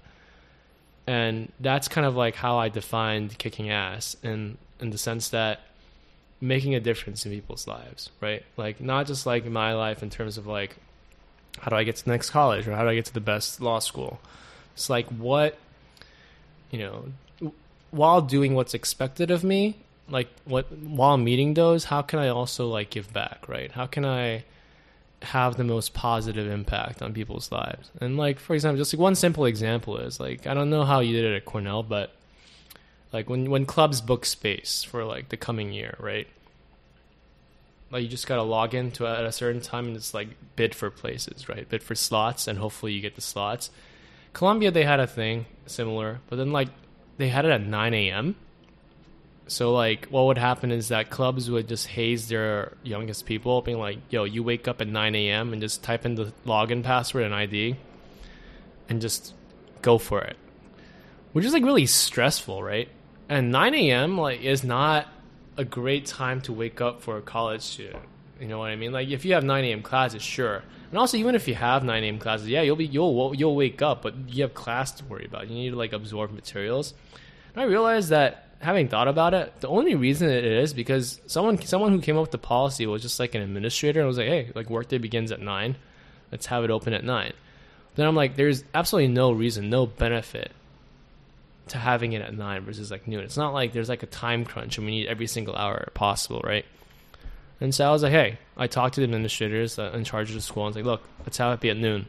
[1.10, 5.60] and that's kind of like how I defined kicking ass in in the sense that
[6.40, 10.38] making a difference in people's lives right like not just like my life in terms
[10.38, 10.76] of like
[11.58, 13.20] how do I get to the next college or how do I get to the
[13.20, 14.20] best law school
[14.74, 15.58] it's like what
[16.70, 17.52] you know,
[17.90, 19.76] while doing what's expected of me,
[20.08, 23.70] like what while meeting those, how can I also like give back, right?
[23.72, 24.44] How can I
[25.22, 27.90] have the most positive impact on people's lives?
[28.00, 31.00] And like for example, just like one simple example is like I don't know how
[31.00, 32.14] you did it at Cornell, but
[33.12, 36.26] like when when clubs book space for like the coming year, right?
[37.90, 40.90] Like you just gotta log into at a certain time and it's like bid for
[40.90, 41.68] places, right?
[41.68, 43.70] Bid for slots, and hopefully you get the slots.
[44.32, 46.68] Columbia, they had a thing similar, but then like
[47.16, 48.36] they had it at 9 a.m.
[49.50, 53.80] So like, what would happen is that clubs would just haze their youngest people, being
[53.80, 55.52] like, "Yo, you wake up at 9 a.m.
[55.52, 57.74] and just type in the login password and ID,
[58.88, 59.34] and just
[59.82, 60.36] go for it,"
[61.32, 62.88] which is like really stressful, right?
[63.28, 64.16] And 9 a.m.
[64.16, 65.08] like is not
[65.56, 68.04] a great time to wake up for a college student.
[68.40, 68.92] You know what I mean?
[68.92, 69.82] Like if you have 9 a.m.
[69.82, 72.20] classes, sure, and also, even if you have 9 a.m.
[72.20, 75.48] classes, yeah, you'll be you'll you'll wake up, but you have class to worry about.
[75.48, 76.94] You need to like absorb materials.
[77.52, 81.60] And I realized that having thought about it, the only reason it is because someone
[81.62, 84.28] someone who came up with the policy was just like an administrator and was like,
[84.28, 85.76] hey, like workday begins at nine,
[86.30, 87.32] let's have it open at nine.
[87.96, 90.52] Then I'm like, there's absolutely no reason, no benefit
[91.68, 93.24] to having it at nine versus like noon.
[93.24, 96.40] It's not like there's like a time crunch and we need every single hour possible,
[96.44, 96.64] right?
[97.60, 100.40] And so I was like, hey, I talked to the administrators in charge of the
[100.40, 102.06] school and was like, look, let's have it be at noon,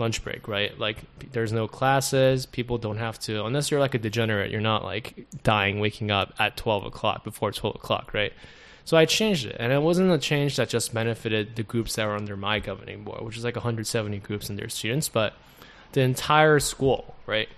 [0.00, 0.76] lunch break, right?
[0.78, 2.46] Like, there's no classes.
[2.46, 6.34] People don't have to, unless you're like a degenerate, you're not like dying, waking up
[6.38, 8.32] at 12 o'clock before 12 o'clock, right?
[8.84, 9.56] So I changed it.
[9.60, 13.04] And it wasn't a change that just benefited the groups that were under my governing
[13.04, 15.34] board, which is like 170 groups and their students, but
[15.92, 17.48] the entire school, right?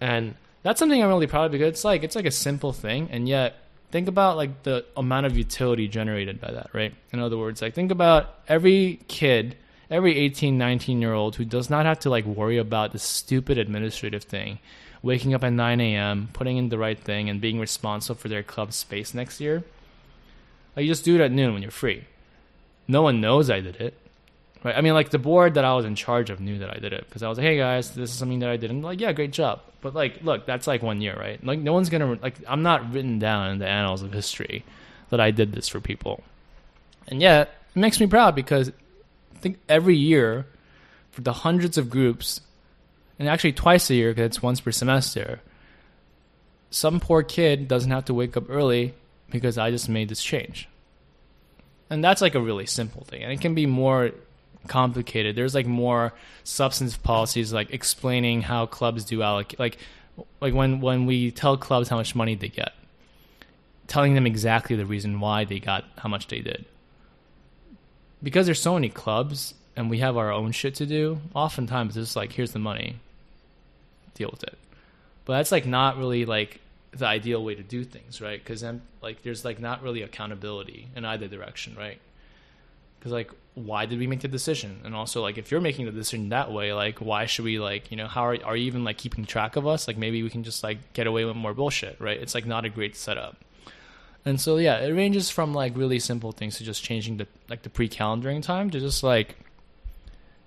[0.00, 3.08] And that's something I'm really proud of because it's like, it's like a simple thing.
[3.10, 3.56] And yet,
[3.92, 6.94] think about like the amount of utility generated by that, right?
[7.12, 9.56] In other words, like think about every kid,
[9.92, 13.58] every 18, 19 year old who does not have to like worry about this stupid
[13.58, 14.58] administrative thing,
[15.02, 18.42] waking up at 9 a.m., putting in the right thing, and being responsible for their
[18.42, 19.62] club space next year.
[20.74, 22.04] Like you just do it at noon when you're free.
[22.88, 23.94] No one knows I did it.
[24.64, 24.76] right?
[24.76, 26.92] I mean, like the board that I was in charge of knew that I did
[26.92, 29.00] it because I was like, "Hey guys, this is something that I did," and like,
[29.00, 31.44] "Yeah, great job." But like, look, that's like one year, right?
[31.44, 32.36] Like, no one's gonna like.
[32.48, 34.64] I'm not written down in the annals of history
[35.10, 36.22] that I did this for people,
[37.06, 38.72] and yet it makes me proud because
[39.42, 40.46] think every year
[41.10, 42.40] for the hundreds of groups,
[43.18, 45.40] and actually twice a year because it's once per semester,
[46.70, 48.94] some poor kid doesn't have to wake up early
[49.30, 50.68] because I just made this change.
[51.90, 53.22] And that's like a really simple thing.
[53.22, 54.12] And it can be more
[54.66, 55.36] complicated.
[55.36, 59.78] There's like more substantive policies like explaining how clubs do allocate like
[60.40, 62.72] like when when we tell clubs how much money they get.
[63.86, 66.64] Telling them exactly the reason why they got how much they did.
[68.22, 72.16] Because there's so many clubs and we have our own shit to do, oftentimes it's
[72.16, 72.96] like here's the money.
[74.14, 74.58] Deal with it.
[75.24, 76.60] But that's like not really like
[76.92, 78.42] the ideal way to do things, right?
[78.42, 81.98] Because then like there's like not really accountability in either direction, right?
[82.98, 84.80] Because like why did we make the decision?
[84.84, 87.90] And also like if you're making the decision that way, like why should we like
[87.90, 89.88] you know how are are you even like keeping track of us?
[89.88, 92.20] Like maybe we can just like get away with more bullshit, right?
[92.20, 93.36] It's like not a great setup.
[94.24, 97.62] And so yeah, it ranges from like really simple things to just changing the like
[97.62, 99.36] the pre-calendaring time to just like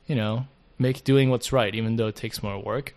[0.08, 0.48] you know
[0.80, 2.94] make doing what's right, even though it takes more work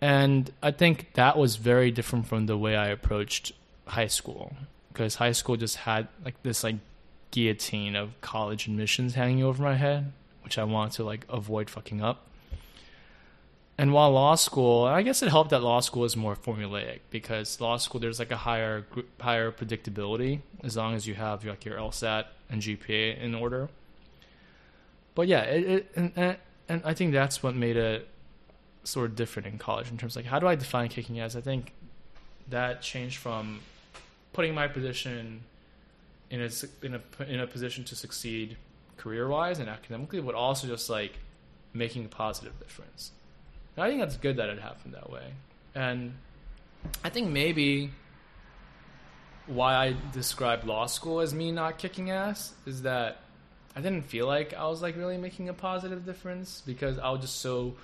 [0.00, 3.52] and I think that was very different from the way I approached
[3.86, 4.54] high school
[4.92, 6.76] because high school just had like this like
[7.30, 12.02] guillotine of college admissions hanging over my head, which I wanted to like avoid fucking
[12.02, 12.26] up.
[13.78, 17.60] And while law school, I guess it helped that law school is more formulaic because
[17.60, 18.86] law school there's like a higher
[19.20, 23.68] higher predictability as long as you have like your LSAT and GPA in order.
[25.14, 26.36] But yeah, it, it and,
[26.68, 28.08] and I think that's what made it
[28.84, 31.36] sort of different in college in terms of like how do I define kicking ass?
[31.36, 31.72] I think
[32.48, 33.60] that changed from
[34.32, 35.42] putting my position
[36.30, 36.50] in a
[36.82, 38.56] in a in a position to succeed
[38.96, 41.18] career wise and academically, but also just like
[41.74, 43.12] making a positive difference.
[43.76, 45.32] And I think that's good that it happened that way,
[45.74, 46.14] and
[47.04, 47.90] I think maybe
[49.46, 53.18] why I describe law school as me not kicking ass is that
[53.76, 57.20] I didn't feel like I was like really making a positive difference because I was
[57.20, 57.74] just so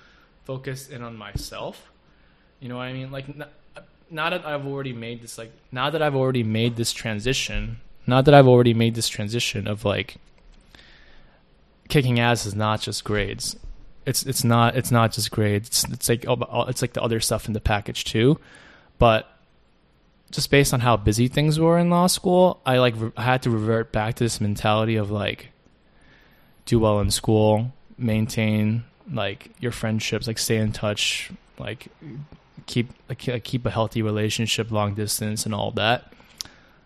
[0.43, 1.91] focused in on myself.
[2.59, 3.11] You know what I mean?
[3.11, 3.27] Like
[4.09, 8.25] now that I've already made this like now that I've already made this transition, not
[8.25, 10.17] that I've already made this transition of like
[11.87, 13.55] kicking ass is not just grades.
[14.05, 15.67] It's it's not it's not just grades.
[15.67, 18.39] It's, it's like oh, oh, it's like the other stuff in the package too.
[18.99, 19.29] But
[20.31, 23.43] just based on how busy things were in law school, I like re- I had
[23.43, 25.49] to revert back to this mentality of like
[26.65, 31.87] do well in school, maintain like your friendships, like stay in touch, like
[32.65, 36.11] keep like keep a healthy relationship long distance and all that.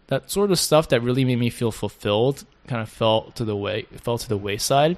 [0.07, 3.55] That sort of stuff that really made me feel fulfilled kind of fell to the
[3.55, 4.97] way fell to the wayside.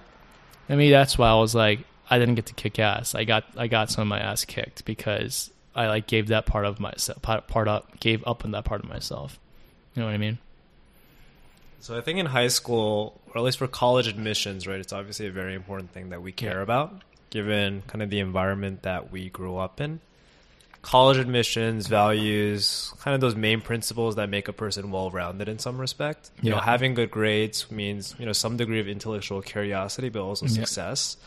[0.67, 1.79] I mean that's why I was like
[2.09, 3.15] I didn't get to kick ass.
[3.15, 6.65] I got I got some of my ass kicked because I like gave that part
[6.65, 9.39] of myself part, up gave up on that part of myself.
[9.95, 10.37] You know what I mean?
[11.81, 15.27] So I think in high school, or at least for college admissions, right, it's obviously
[15.27, 16.63] a very important thing that we care yeah.
[16.63, 19.99] about given kind of the environment that we grew up in.
[20.81, 25.59] College admissions, values, kind of those main principles that make a person well rounded in
[25.59, 26.31] some respect.
[26.41, 26.55] You yeah.
[26.55, 30.53] know, having good grades means, you know, some degree of intellectual curiosity, but also yeah.
[30.53, 31.17] success.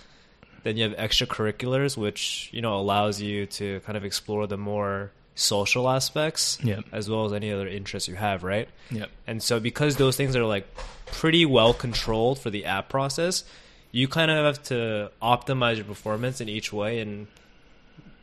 [0.63, 5.11] Then you have extracurriculars, which, you know, allows you to kind of explore the more
[5.35, 6.81] social aspects yeah.
[6.93, 8.69] as well as any other interests you have, right?
[8.91, 9.07] Yeah.
[9.27, 10.67] And so because those things are like
[11.07, 13.45] pretty well controlled for the app process,
[13.91, 17.27] you kind of have to optimize your performance in each way and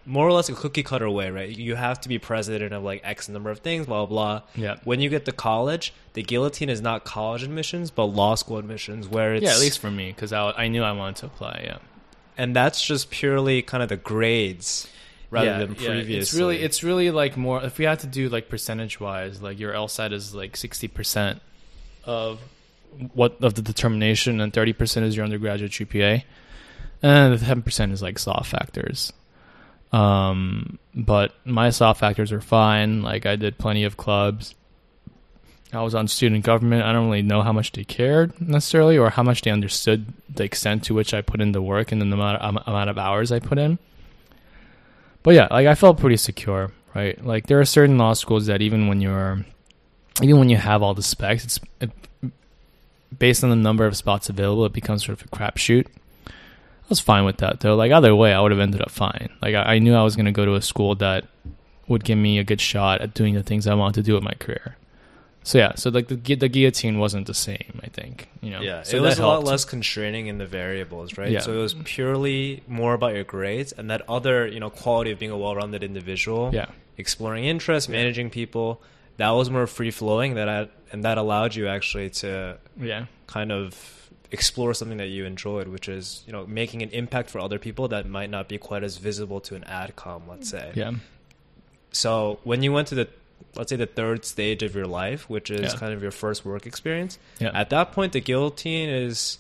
[0.06, 1.50] more or less a cookie cutter way, right?
[1.50, 4.40] You have to be president of like X number of things, blah blah.
[4.40, 4.48] blah.
[4.56, 4.78] Yeah.
[4.84, 9.08] When you get to college, the guillotine is not college admissions, but law school admissions,
[9.08, 11.62] where it's yeah, at least for me, because I, I knew I wanted to apply.
[11.64, 11.78] Yeah.
[12.40, 14.88] And that's just purely kind of the grades
[15.30, 16.14] rather yeah, than previously.
[16.14, 16.22] Yeah.
[16.22, 17.62] It's really it's really like more.
[17.62, 21.42] If we had to do like percentage wise, like your LSAT is like sixty percent
[22.06, 22.40] of
[23.14, 26.24] what of the determination, and thirty percent is your undergraduate GPA,
[27.04, 29.12] and the ten percent is like soft factors.
[29.92, 33.02] Um, but my soft factors are fine.
[33.02, 34.56] Like I did plenty of clubs.
[35.72, 36.84] I was on student government.
[36.84, 40.44] I don't really know how much they cared necessarily, or how much they understood the
[40.44, 43.32] extent to which I put in the work and the amount of, amount of hours
[43.32, 43.78] I put in.
[45.22, 47.24] But yeah, like I felt pretty secure, right?
[47.24, 49.46] Like there are certain law schools that even when you're,
[50.22, 51.92] even when you have all the specs, it's it,
[53.18, 55.86] based on the number of spots available, it becomes sort of a crapshoot.
[56.28, 57.76] I was fine with that though.
[57.76, 59.30] Like either way, I would have ended up fine.
[59.40, 61.28] Like I, I knew I was going to go to a school that
[61.88, 64.24] would give me a good shot at doing the things I wanted to do with
[64.24, 64.78] my career.
[65.44, 67.80] So yeah, so like the the guillotine wasn't the same.
[67.82, 68.62] I think you know.
[68.62, 71.32] Yeah, so it was a lot less constraining in the variables, right?
[71.32, 71.40] Yeah.
[71.40, 75.20] So it was purely more about your grades and that other, you know, quality of
[75.20, 76.52] being a well-rounded individual.
[76.54, 76.68] Yeah,
[76.98, 78.82] exploring interests, managing people.
[79.18, 80.36] That was more free flowing.
[80.36, 85.26] That had, and that allowed you actually to yeah, kind of explore something that you
[85.26, 88.58] enjoyed, which is you know making an impact for other people that might not be
[88.58, 90.72] quite as visible to an adcom, let's say.
[90.76, 90.92] yeah,
[91.92, 93.08] So when you went to the
[93.56, 95.80] let's say the third stage of your life, which is Yeah.
[95.80, 97.52] kind of your first work experience, yeah.
[97.54, 99.38] at that point the guillotine is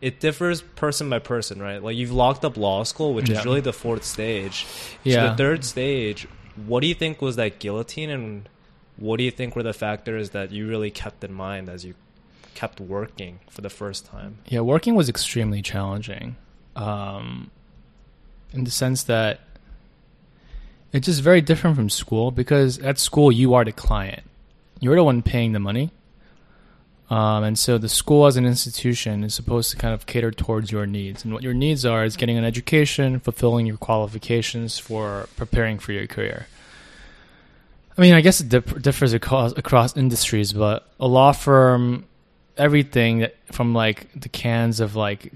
[0.00, 1.80] it differs person by person, right?
[1.82, 3.38] Like you've locked up law school, which Yeah.
[3.38, 4.64] is really the fourth stage.
[4.64, 5.28] So Yeah.
[5.30, 6.26] the third stage,
[6.66, 8.48] what do you think was that guillotine and
[8.96, 11.94] what do you think were the factors that you really kept in mind as you
[12.54, 14.38] kept working for the first time?
[14.48, 16.36] Yeah, working was extremely challenging,
[16.76, 17.50] um,
[18.52, 19.38] in the sense that
[20.92, 24.22] it's just very different from school because at school you are the client,
[24.80, 25.90] you're the one paying the money,
[27.10, 30.70] um, and so the school as an institution is supposed to kind of cater towards
[30.70, 35.28] your needs, and what your needs are is getting an education, fulfilling your qualifications for
[35.36, 36.46] preparing for your career.
[37.96, 42.06] I mean, I guess it dif- differs across across industries, but a law firm
[42.56, 45.32] everything that from like the cans of like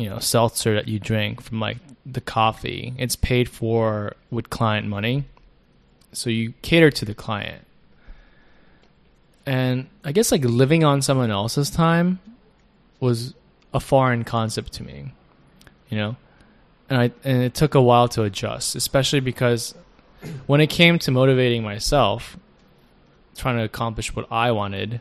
[0.00, 4.86] you know seltzer that you drink from like the coffee it's paid for with client
[4.86, 5.24] money.
[6.12, 7.64] So you cater to the client.
[9.46, 12.20] And i guess like living on someone else's time
[13.00, 13.34] was
[13.72, 15.12] a foreign concept to me
[15.88, 16.16] you know?
[16.88, 19.74] And i and it took a while to adjust especially because
[20.46, 22.36] when it came to motivating myself
[23.36, 25.00] trying to accomplish what i wanted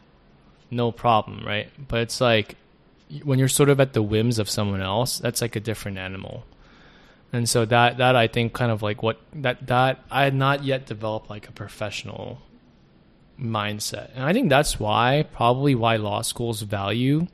[0.72, 1.70] no problem, right?
[1.88, 2.56] But it's like
[3.24, 6.45] when you're sort of at the whims of someone else, that's like a different animal.
[7.32, 10.64] And so that that I think kind of like what that that I had not
[10.64, 12.41] yet developed like a professional
[13.39, 14.10] mindset.
[14.16, 17.28] And I think that's why probably why law schools value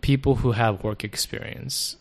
[0.00, 1.96] people who have work experience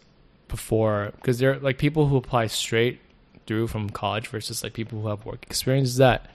[0.48, 3.00] before because they're like people who apply straight
[3.48, 6.30] through from college versus like people who have work experience is that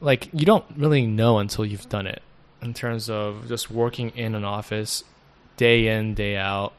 [0.00, 2.22] like you don't really know until you've done it
[2.66, 5.04] in terms of just working in an office
[5.56, 6.72] day in day out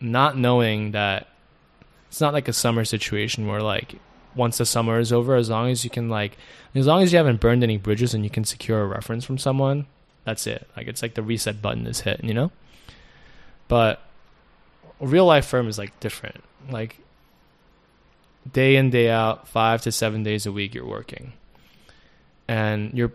[0.00, 1.28] not knowing that
[2.08, 3.94] it's not like a summer situation where like
[4.34, 6.36] once the summer is over as long as you can like
[6.74, 9.38] as long as you haven't burned any bridges and you can secure a reference from
[9.38, 9.86] someone
[10.24, 10.68] that's it.
[10.76, 12.50] Like it's like the reset button is hit you know?
[13.68, 14.00] But
[15.00, 16.42] a real life firm is like different.
[16.68, 16.98] Like
[18.52, 21.32] day in day out 5 to 7 days a week you're working.
[22.48, 23.12] And you're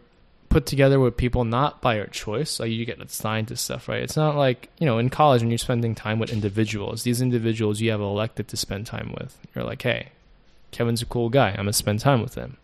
[0.49, 2.59] put together with people not by your choice.
[2.59, 4.03] Like you get assigned to stuff, right?
[4.03, 7.03] It's not like you know in college when you're spending time with individuals.
[7.03, 9.37] These individuals you have elected to spend time with.
[9.53, 10.09] You're like, hey,
[10.71, 11.49] Kevin's a cool guy.
[11.49, 12.57] I'm gonna spend time with him.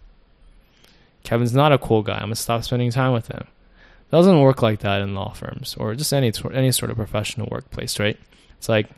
[1.23, 2.15] Kevin's not a cool guy.
[2.15, 3.47] I'm gonna stop spending time with him.
[3.47, 7.47] It doesn't work like that in law firms or just any any sort of professional
[7.51, 8.17] workplace, right?
[8.57, 8.89] It's like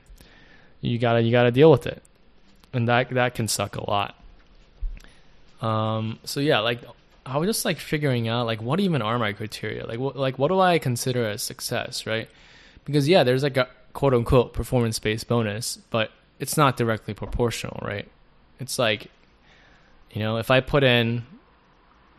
[0.82, 2.04] you gotta you gotta deal with it,
[2.74, 4.16] and that that can suck a lot.
[5.62, 6.20] Um.
[6.26, 6.82] So yeah, like
[7.26, 9.86] I was just like figuring out like what even are my criteria?
[9.86, 12.30] Like what like what do I consider as success, right?
[12.86, 17.80] Because yeah, there's like a quote unquote performance based bonus, but it's not directly proportional,
[17.82, 18.08] right?
[18.60, 19.10] It's like
[20.12, 21.26] you know, if I put in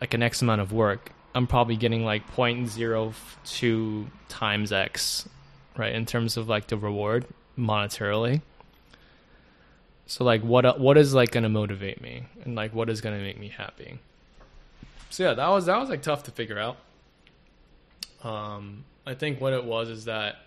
[0.01, 5.27] like an X amount of work, I'm probably getting like 0.02 times X,
[5.77, 7.25] right, in terms of like the reward
[7.57, 8.41] monetarily.
[10.05, 13.17] So like what what is like going to motivate me and like what is going
[13.17, 13.99] to make me happy?
[15.09, 16.77] So yeah, that was that was like tough to figure out.
[18.23, 20.37] Um, I think what it was is that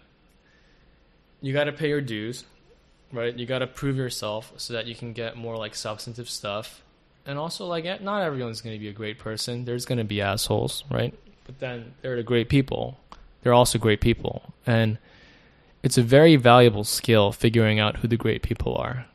[1.40, 2.44] you got to pay your dues,
[3.12, 3.34] right?
[3.34, 6.82] You got to prove yourself so that you can get more like substantive stuff.
[7.26, 9.64] And also, like, eh, not everyone's going to be a great person.
[9.64, 11.14] There's going to be assholes, right?
[11.46, 12.98] But then they're the great people.
[13.42, 14.98] They're also great people, and
[15.82, 19.06] it's a very valuable skill figuring out who the great people are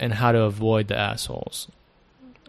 [0.00, 1.68] and how to avoid the assholes.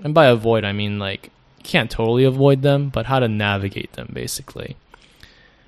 [0.04, 1.30] And by avoid, I mean like
[1.62, 4.76] can't totally avoid them, but how to navigate them basically.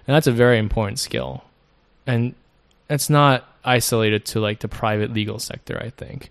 [0.08, 1.44] And that's a very important skill.
[2.06, 2.36] And
[2.90, 6.30] it's not isolated to like the private legal sector, I think.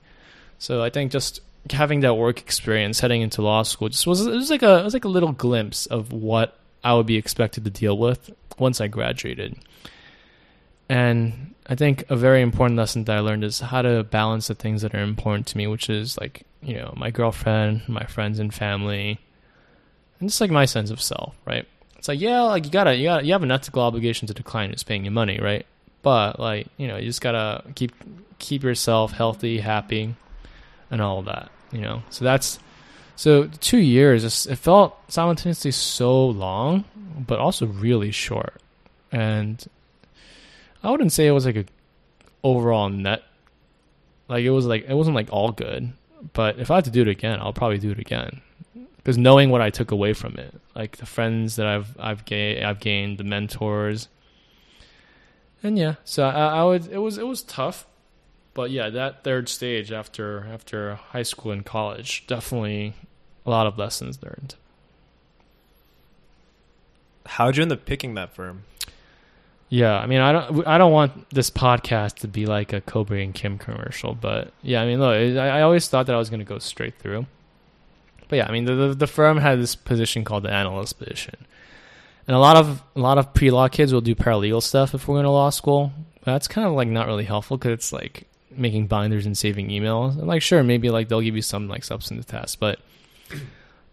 [0.59, 1.41] So I think just
[1.71, 4.85] having that work experience heading into law school just was it was like a it
[4.85, 8.81] was like a little glimpse of what I would be expected to deal with once
[8.81, 9.57] I graduated.
[10.89, 14.55] And I think a very important lesson that I learned is how to balance the
[14.55, 18.39] things that are important to me, which is like, you know, my girlfriend, my friends
[18.39, 19.19] and family,
[20.23, 21.67] and just like my sense of self, right?
[21.99, 24.45] It's like, yeah, like you gotta, you gotta, you have an ethical obligation to the
[24.45, 25.67] client who's paying you money, right?
[26.03, 27.93] But like, you know, you just gotta keep
[28.39, 30.15] keep yourself healthy, happy,
[30.93, 32.05] and all of that, you know.
[32.11, 32.61] So that's
[33.17, 34.47] so two years.
[34.47, 36.85] It felt simultaneously so long,
[37.19, 38.61] but also really short.
[39.11, 39.65] and
[40.85, 41.65] I wouldn't say it was like a
[42.45, 43.25] overall net.
[44.29, 45.93] Like it was like it wasn't like all good,
[46.33, 48.41] but if I had to do it again, I'll probably do it again
[49.03, 52.65] because knowing what I took away from it, like the friends that I've I've gained,
[52.65, 54.09] I've gained the mentors,
[55.63, 57.87] and yeah, so I, I would it was it was tough,
[58.55, 62.95] but yeah, that third stage after after high school and college, definitely
[63.45, 64.55] a lot of lessons learned.
[67.27, 68.65] How'd you end up picking that firm?
[69.69, 73.25] Yeah, I mean, I don't, I don't want this podcast to be like a Kobe
[73.25, 76.29] and Kim commercial, but yeah, I mean, look, I, I always thought that I was
[76.29, 77.25] going to go straight through,
[78.33, 81.37] but yeah, I mean, the, the, the firm had this position called the analyst position,
[82.27, 85.07] and a lot of a lot of pre law kids will do paralegal stuff if
[85.07, 85.93] we're going to law school.
[86.25, 90.17] That's kind of like not really helpful because it's like making binders and saving emails.
[90.19, 92.81] And like, sure, maybe like they'll give you some like substantive tests, but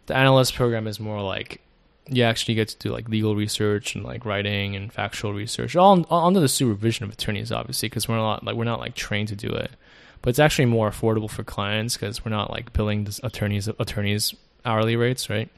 [0.06, 1.60] the analyst program is more like
[2.08, 6.04] you actually get to do like legal research and like writing and factual research, all,
[6.04, 9.28] all under the supervision of attorneys, obviously, because we're not like we're not like trained
[9.28, 9.72] to do it.
[10.22, 14.36] But it's actually more affordable for clients because we're not like billing the attorneys attorneys
[14.66, 15.50] hourly rates, right?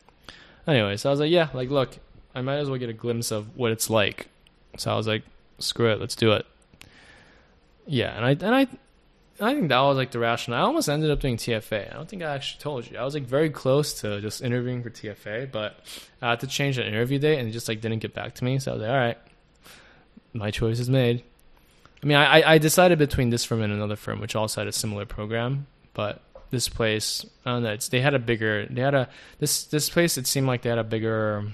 [0.68, 1.98] Anyway, so I was like, yeah, like look,
[2.36, 4.28] I might as well get a glimpse of what it's like.
[4.78, 5.24] So I was like,
[5.60, 6.46] screw it, let's do it.
[7.88, 8.68] Yeah, and I and I
[9.42, 10.64] I think that was like the rationale.
[10.64, 11.92] I almost ended up doing TFA.
[11.92, 12.98] I don't think I actually told you.
[12.98, 15.80] I was like very close to just interviewing for TFA, but
[16.22, 18.44] I had to change the interview date and it just like didn't get back to
[18.44, 18.60] me.
[18.60, 19.18] So I was like, all right,
[20.34, 21.24] my choice is made.
[22.02, 24.72] I mean, I, I decided between this firm and another firm, which also had a
[24.72, 29.10] similar program, but this place, I don't know, they had a bigger, they had a,
[29.40, 31.46] this, this place, it seemed like they had a bigger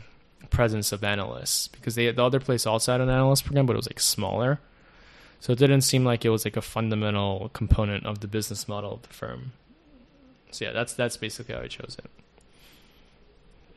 [0.50, 3.78] presence of analysts because they, the other place also had an analyst program, but it
[3.78, 4.60] was like smaller.
[5.40, 8.94] So it didn't seem like it was like a fundamental component of the business model
[8.94, 9.52] of the firm.
[10.52, 12.10] So yeah, that's that's basically how I chose it.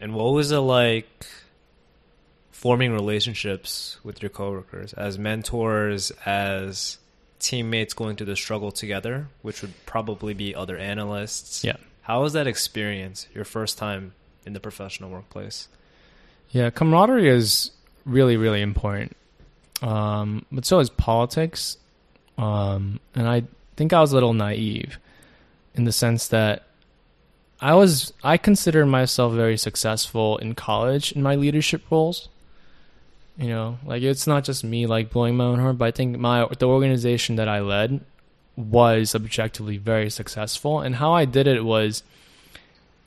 [0.01, 1.27] And what was it like
[2.51, 6.98] forming relationships with your coworkers as mentors, as
[7.38, 11.64] teammates going through the struggle together, which would probably be other analysts?
[11.64, 11.76] Yeah.
[12.03, 14.12] How was that experience, your first time
[14.44, 15.68] in the professional workplace?
[16.51, 17.70] Yeah, camaraderie is
[18.05, 19.16] really, really important
[19.82, 21.76] um, but so is politics.
[22.38, 23.44] Um, and I
[23.76, 24.98] think I was a little naive
[25.74, 26.64] in the sense that
[27.61, 32.28] I was I consider myself very successful in college in my leadership roles.
[33.41, 36.18] You know, like it's not just me like blowing my own horn, but I think
[36.18, 38.05] my the organization that I led
[38.55, 40.80] was objectively very successful.
[40.80, 42.03] And how I did it was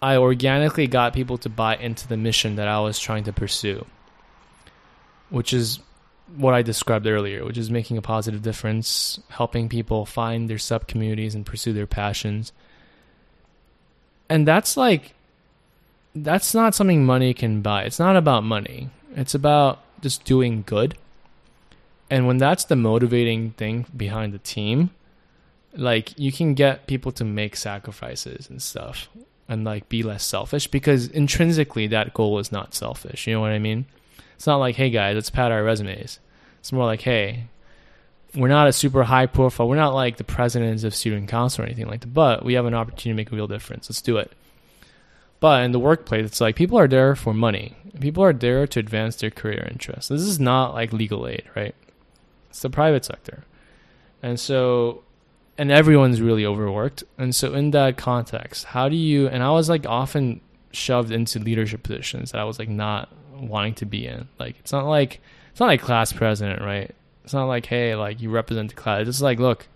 [0.01, 3.85] I organically got people to buy into the mission that I was trying to pursue,
[5.29, 5.79] which is
[6.35, 10.87] what I described earlier, which is making a positive difference, helping people find their sub
[10.87, 12.51] communities and pursue their passions.
[14.29, 15.13] And that's like,
[16.15, 17.83] that's not something money can buy.
[17.83, 20.95] It's not about money, it's about just doing good.
[22.09, 24.91] And when that's the motivating thing behind the team,
[25.75, 29.09] like you can get people to make sacrifices and stuff
[29.49, 33.25] and like be less selfish because intrinsically that goal is not selfish.
[33.25, 33.85] You know what I mean?
[34.35, 36.19] It's not like, hey guys, let's pad our resumes.
[36.59, 37.45] It's more like, hey,
[38.35, 39.67] we're not a super high profile.
[39.67, 42.13] We're not like the presidents of student council or anything like that.
[42.13, 43.89] But we have an opportunity to make a real difference.
[43.89, 44.31] Let's do it.
[45.43, 47.75] But in the workplace, it's like people are there for money.
[47.99, 50.07] People are there to advance their career interests.
[50.07, 51.75] This is not like legal aid, right?
[52.49, 53.43] It's the private sector.
[54.21, 55.03] And so,
[55.57, 57.03] and everyone's really overworked.
[57.17, 60.39] And so, in that context, how do you, and I was like often
[60.71, 64.29] shoved into leadership positions that I was like not wanting to be in.
[64.39, 65.19] Like it's not like
[65.51, 66.95] it's not like class president, right?
[67.25, 69.09] It's not like hey, like you represent the class.
[69.09, 69.67] It's like look,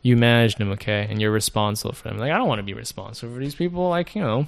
[0.00, 2.16] you manage them, okay, and you're responsible for them.
[2.16, 3.90] Like I don't want to be responsible for these people.
[3.90, 4.46] Like you know,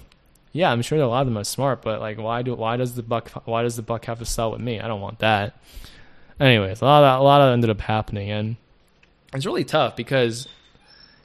[0.55, 2.94] yeah, I'm sure a lot of them are smart, but like why do why does
[2.94, 4.80] the buck why does the buck have to sell with me?
[4.80, 5.59] I don't want that.
[6.38, 8.57] Anyways, a lot of that, a lot of that ended up happening, and
[9.34, 10.46] it's really tough because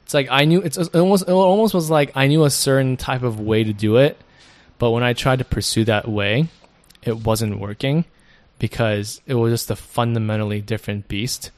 [0.02, 2.96] it's like I knew it's it almost it almost was like I knew a certain
[2.96, 4.18] type of way to do it,
[4.78, 6.48] but when I tried to pursue that way,
[7.04, 8.06] it wasn't working
[8.58, 11.52] because it was just a fundamentally different beast,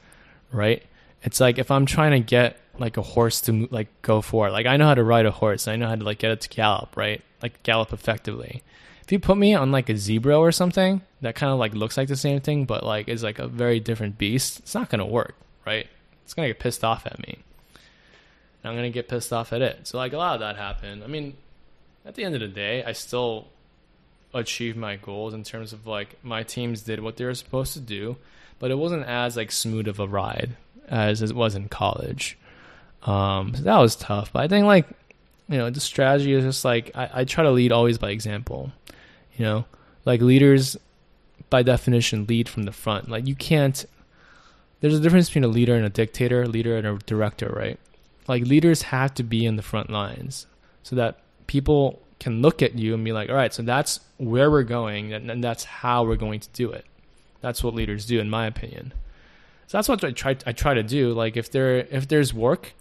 [0.51, 0.83] right?
[1.23, 4.65] It's like if I'm trying to get like a horse to like go for like
[4.65, 6.49] I know how to ride a horse, I know how to like get it to
[6.49, 7.21] gallop, right?
[7.41, 8.63] Like gallop effectively.
[9.03, 11.97] If you put me on like a zebra or something that kind of like looks
[11.97, 15.05] like the same thing, but like is like a very different beast, it's not gonna
[15.05, 15.87] work, right?
[16.23, 17.39] It's gonna get pissed off at me.
[18.63, 19.87] And I'm gonna get pissed off at it.
[19.87, 21.03] So like a lot of that happened.
[21.03, 21.35] I mean,
[22.05, 23.47] at the end of the day, I still
[24.33, 27.79] achieved my goals in terms of like my teams did what they were supposed to
[27.79, 28.17] do,
[28.59, 30.55] but it wasn't as like smooth of a ride
[30.87, 32.37] as it was in college.
[33.03, 34.31] Um, so that was tough.
[34.33, 34.87] But I think like
[35.49, 38.71] you know the strategy is just like I, I try to lead always by example.
[39.37, 39.65] You know,
[40.05, 40.77] like leaders
[41.49, 43.09] by definition lead from the front.
[43.09, 43.85] Like you can't.
[44.81, 47.79] There's a difference between a leader and a dictator, a leader and a director, right?
[48.27, 50.45] Like leaders have to be in the front lines
[50.83, 54.49] so that people can look at you and be like, all right, so that's where
[54.49, 56.85] we're going, and, that's how we're going to do it.
[57.41, 58.93] That's what leaders do, in my opinion.
[59.67, 60.35] So that's what I try.
[60.45, 61.13] I try to do.
[61.13, 62.73] Like if there if there's work,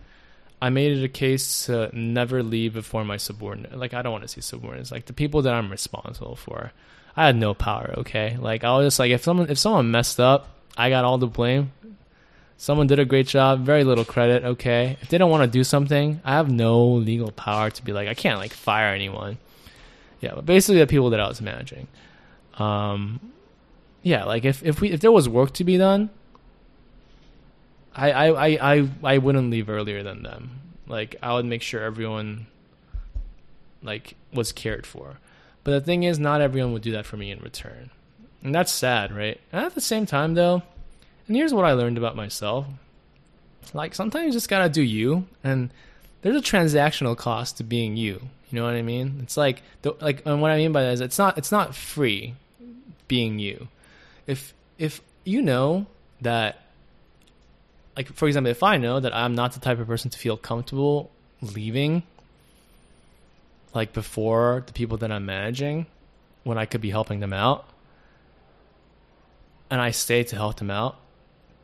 [0.60, 3.76] I made it a case to never leave before my subordinate.
[3.76, 4.92] Like I don't want to see subordinates.
[4.92, 6.72] Like the people that I'm responsible for.
[7.16, 7.94] I had no power.
[7.98, 11.18] Okay, like I was just like if someone if someone messed up, I got all
[11.18, 11.72] the blame.
[12.56, 14.44] Someone did a great job, very little credit.
[14.44, 17.92] Okay, if they don't want to do something, I have no legal power to be
[17.92, 19.38] like I can't like fire anyone.
[20.20, 21.88] Yeah, but basically the people that I was managing.
[22.54, 23.32] Um,
[24.02, 26.10] yeah, like if if we if there was work to be done,
[27.94, 30.60] I I I I, wouldn't leave earlier than them.
[30.86, 32.46] Like I would make sure everyone
[33.82, 35.18] like was cared for.
[35.64, 37.90] But the thing is, not everyone would do that for me in return,
[38.42, 39.40] and that's sad, right?
[39.52, 40.62] And at the same time, though,
[41.28, 42.66] and here's what I learned about myself:
[43.72, 45.70] like sometimes you just gotta do you, and
[46.22, 48.20] there's a transactional cost to being you.
[48.50, 49.20] You know what I mean?
[49.22, 51.74] It's like the, like and what I mean by that is it's not it's not
[51.74, 52.34] free
[53.08, 53.68] being you
[54.26, 55.86] if if you know
[56.20, 56.61] that
[57.96, 60.36] like for example if i know that i'm not the type of person to feel
[60.36, 62.02] comfortable leaving
[63.74, 65.86] like before the people that i'm managing
[66.44, 67.66] when i could be helping them out
[69.70, 70.96] and i stay to help them out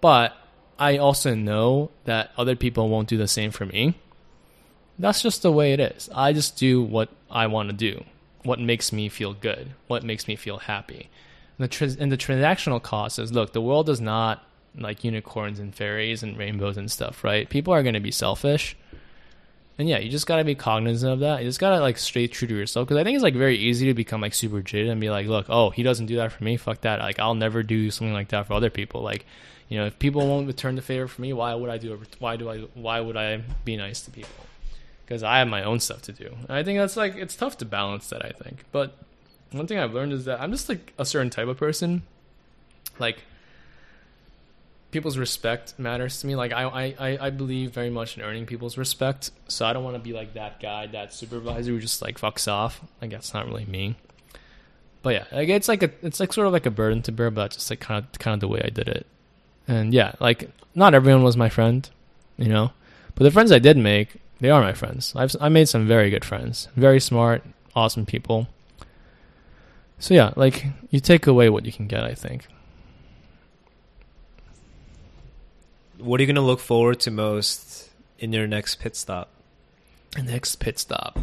[0.00, 0.36] but
[0.78, 3.94] i also know that other people won't do the same for me
[4.98, 6.10] that's just the way it is.
[6.14, 8.04] I just do what i want to do
[8.42, 11.10] what makes me feel good what makes me feel happy.
[11.58, 14.44] And the, and the transactional cost is look, the world does not
[14.76, 17.48] like unicorns and fairies and rainbows and stuff, right?
[17.48, 18.76] People are going to be selfish.
[19.78, 21.40] And yeah, you just got to be cognizant of that.
[21.40, 22.88] You just got to like stay true to yourself.
[22.88, 25.26] Cause I think it's like very easy to become like super jaded and be like,
[25.28, 26.56] look, oh, he doesn't do that for me.
[26.56, 26.98] Fuck that.
[26.98, 29.02] Like, I'll never do something like that for other people.
[29.02, 29.24] Like,
[29.68, 32.16] you know, if people won't return the favor for me, why would I do it?
[32.18, 34.46] Why do I, why would I be nice to people?
[35.04, 36.34] Because I have my own stuff to do.
[36.48, 38.64] And I think that's like, it's tough to balance that, I think.
[38.72, 38.96] But
[39.52, 42.02] one thing I've learned is that I'm just like a certain type of person.
[42.98, 43.22] Like
[44.90, 46.36] people's respect matters to me.
[46.36, 49.30] Like I, I, I believe very much in earning people's respect.
[49.48, 52.50] So I don't want to be like that guy, that supervisor who just like fucks
[52.50, 52.80] off.
[53.00, 53.96] Like that's not really me.
[55.02, 57.30] But yeah, like it's like a it's like sort of like a burden to bear,
[57.30, 59.06] but just like kind of kind of the way I did it.
[59.66, 61.88] And yeah, like not everyone was my friend,
[62.36, 62.72] you know.
[63.14, 65.12] But the friends I did make, they are my friends.
[65.14, 67.44] I've I made some very good friends, very smart,
[67.76, 68.48] awesome people.
[69.98, 72.46] So yeah, like you take away what you can get, I think.
[75.98, 79.30] What are you going to look forward to most in your next pit stop?
[80.16, 81.18] Next pit stop.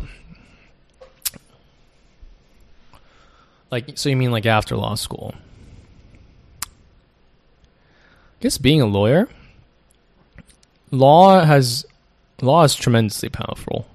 [3.72, 5.34] Like so you mean like after law school?
[6.64, 6.68] I
[8.42, 9.28] guess being a lawyer
[10.92, 11.86] law has
[12.42, 13.86] law is tremendously powerful.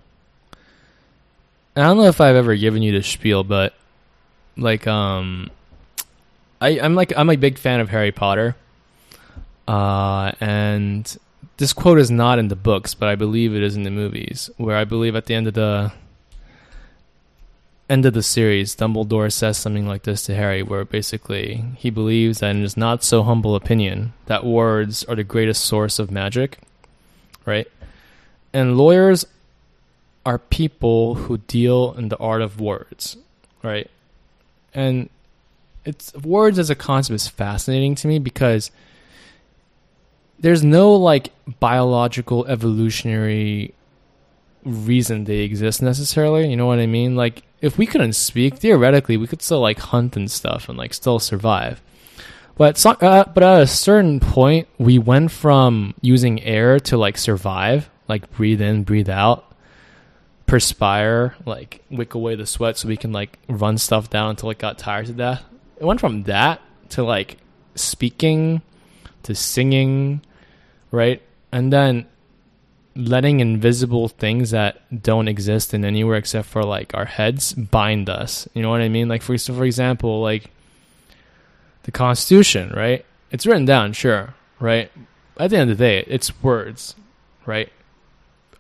[1.75, 3.75] And I don't know if I've ever given you the spiel, but
[4.57, 5.51] like um
[6.61, 8.57] I, I'm like I'm a big fan of Harry Potter.
[9.71, 11.17] Uh and
[11.59, 14.51] this quote is not in the books, but I believe it is in the movies,
[14.57, 15.93] where I believe at the end of the
[17.89, 22.39] end of the series, Dumbledore says something like this to Harry, where basically he believes
[22.39, 26.59] that in his not so humble opinion, that words are the greatest source of magic,
[27.45, 27.67] right?
[28.53, 29.27] And lawyers
[30.25, 33.17] are people who deal in the art of words,
[33.63, 33.91] right?
[34.75, 35.09] and
[35.85, 38.71] it's words as a concept is fascinating to me because
[40.41, 43.75] there's no like biological evolutionary
[44.65, 49.17] reason they exist necessarily you know what i mean like if we couldn't speak theoretically
[49.17, 51.81] we could still like hunt and stuff and like still survive
[52.57, 57.89] but uh, but at a certain point we went from using air to like survive
[58.07, 59.51] like breathe in breathe out
[60.51, 64.59] perspire, like wick away the sweat so we can like run stuff down until it
[64.59, 65.45] got tired to death.
[65.79, 66.61] It went from that
[66.91, 67.39] to like
[67.77, 68.61] speaking
[69.23, 70.23] to singing,
[70.91, 71.23] right?
[71.53, 72.07] And then
[72.97, 78.49] letting invisible things that don't exist in anywhere except for like our heads bind us.
[78.55, 79.09] You know what I mean?
[79.09, 80.51] Like for so for example, like
[81.85, 83.05] the Constitution, right?
[83.31, 84.91] It's written down, sure, right?
[85.39, 86.95] At the end of the day, it's words,
[87.47, 87.71] right?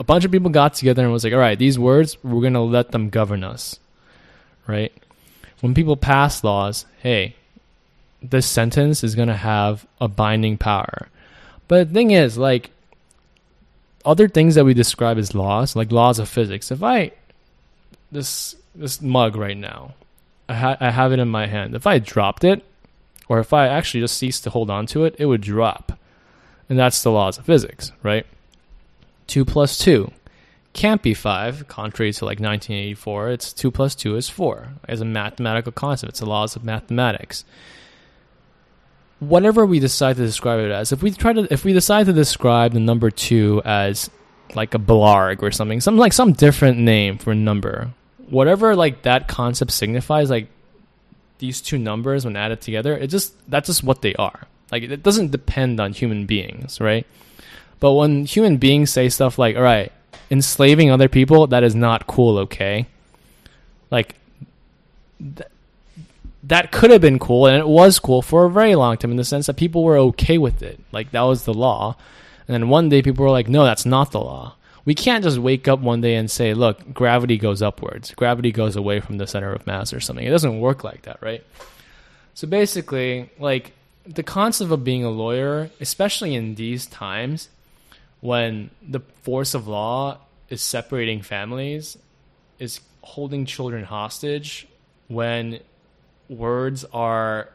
[0.00, 2.60] a bunch of people got together and was like, all right, these words, we're to
[2.60, 3.78] let them govern us.
[4.66, 4.92] Right?
[5.60, 7.36] When people pass laws, hey,
[8.22, 11.08] this sentence is to have a binding power.
[11.70, 12.72] But the thing is, like,
[14.04, 17.12] other things that we describe as laws, like laws of physics, if I,
[18.10, 19.94] this, this mug right now,
[20.48, 21.76] I, ha- I have it in my hand.
[21.76, 22.64] If I dropped it,
[23.28, 25.96] or if I actually just ceased to hold on to it, it would drop.
[26.68, 28.26] And that's the laws of physics, right?
[29.28, 30.10] 2 plus 2
[30.72, 33.30] can't be 5, contrary to like 1984.
[33.30, 36.10] It's 2 plus 2 is 4 as a mathematical concept.
[36.10, 37.44] It's the laws of mathematics.
[39.20, 42.12] Whatever we decide to describe it as, if we try to, if we decide to
[42.12, 44.10] describe the number 2 as
[44.54, 47.90] like a blarg or something, some like some different name for a number,
[48.28, 50.48] whatever like that concept signifies, like
[51.38, 54.46] these two numbers when added together, it just that's just what they are.
[54.70, 57.06] Like it doesn't depend on human beings, right?
[57.80, 59.90] But when human beings say stuff like, "All right,
[60.30, 62.86] enslaving other people, that is not cool, okay?"
[63.90, 64.14] Like
[65.18, 65.48] th-
[66.44, 69.16] that could have been cool and it was cool for a very long time in
[69.16, 70.80] the sense that people were okay with it.
[70.92, 71.96] Like that was the law.
[72.48, 75.38] And then one day people were like, "No, that's not the law." we can't just
[75.38, 79.26] wake up one day and say, look, gravity goes upwards, gravity goes away from the
[79.26, 80.26] center of mass or something.
[80.26, 81.44] It doesn't work like that, right?
[82.34, 83.72] So basically, like
[84.04, 87.48] the concept of being a lawyer, especially in these times
[88.20, 90.18] when the force of law
[90.48, 91.96] is separating families,
[92.58, 94.66] is holding children hostage,
[95.08, 95.60] when
[96.30, 97.50] words are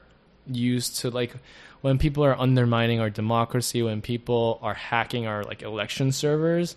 [0.48, 1.34] used to like
[1.82, 6.76] when people are undermining our democracy, when people are hacking our like election servers,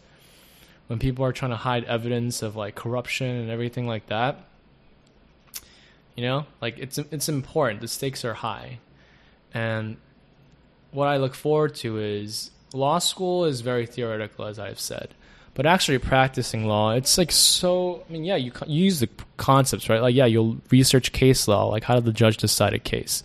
[0.87, 4.45] when people are trying to hide evidence of like corruption and everything like that.
[6.15, 7.81] You know, like it's it's important.
[7.81, 8.79] The stakes are high,
[9.55, 9.97] and
[10.91, 15.15] what I look forward to is law school is very theoretical, as I've said,
[15.59, 18.05] but actually practicing law, it's like so.
[18.09, 20.01] I mean, yeah, you, you use the concepts, right?
[20.01, 23.25] Like, yeah, you'll research case law, like how did the judge decide a case,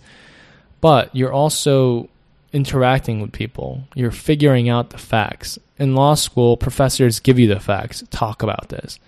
[0.80, 2.08] but you're also
[2.52, 3.84] interacting with people.
[3.94, 5.60] You're figuring out the facts.
[5.78, 8.98] In law school, professors give you the facts, talk about this.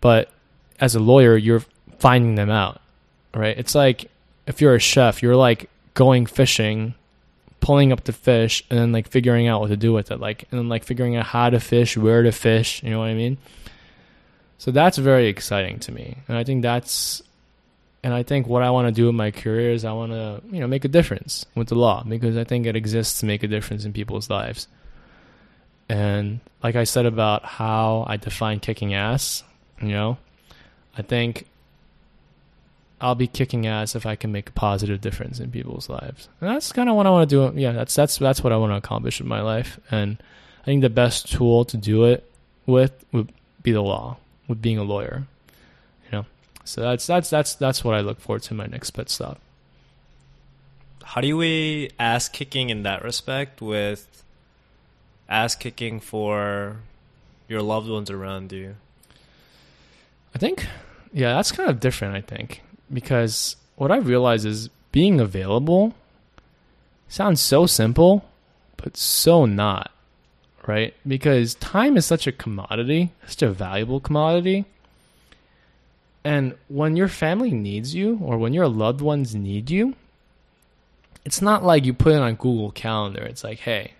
[0.00, 0.30] But
[0.78, 1.64] as a lawyer, you're
[1.98, 2.80] finding them out,
[3.34, 3.58] right?
[3.58, 4.08] It's like
[4.46, 6.94] if you're a chef, you're like going fishing,
[7.60, 10.20] pulling up the fish, and then like figuring out what to do with it.
[10.20, 13.08] Like, and then like figuring out how to fish, where to fish, you know what
[13.08, 13.38] I mean?
[14.58, 16.18] So that's very exciting to me.
[16.28, 17.22] And I think that's
[18.02, 20.42] and I think what I want to do in my career is I want to,
[20.50, 23.42] you know, make a difference with the law because I think it exists to make
[23.42, 24.68] a difference in people's lives.
[25.88, 29.42] And like I said about how I define kicking ass,
[29.82, 30.16] you know,
[30.96, 31.46] I think
[33.00, 36.28] I'll be kicking ass if I can make a positive difference in people's lives.
[36.40, 37.58] And that's kind of what I want to do.
[37.58, 39.80] Yeah, that's that's that's what I want to accomplish in my life.
[39.90, 40.22] And
[40.62, 42.30] I think the best tool to do it
[42.66, 43.32] with would
[43.62, 45.26] be the law, with being a lawyer.
[46.06, 46.26] You know,
[46.64, 49.40] So that's that's that's that's what I look forward to my next pit stop.
[51.02, 54.22] How do we ass kicking in that respect with
[55.28, 56.76] ass kicking for
[57.48, 58.76] your loved ones around you?
[60.34, 60.66] I think,
[61.12, 62.14] yeah, that's kind of different.
[62.14, 62.62] I think
[62.92, 65.94] because what I realize is being available
[67.08, 68.24] sounds so simple,
[68.76, 69.90] but so not,
[70.66, 70.94] right?
[71.06, 74.64] Because time is such a commodity, such a valuable commodity
[76.24, 79.94] and when your family needs you or when your loved ones need you,
[81.24, 83.22] it's not like you put it on Google Calendar.
[83.22, 83.92] It's like, hey,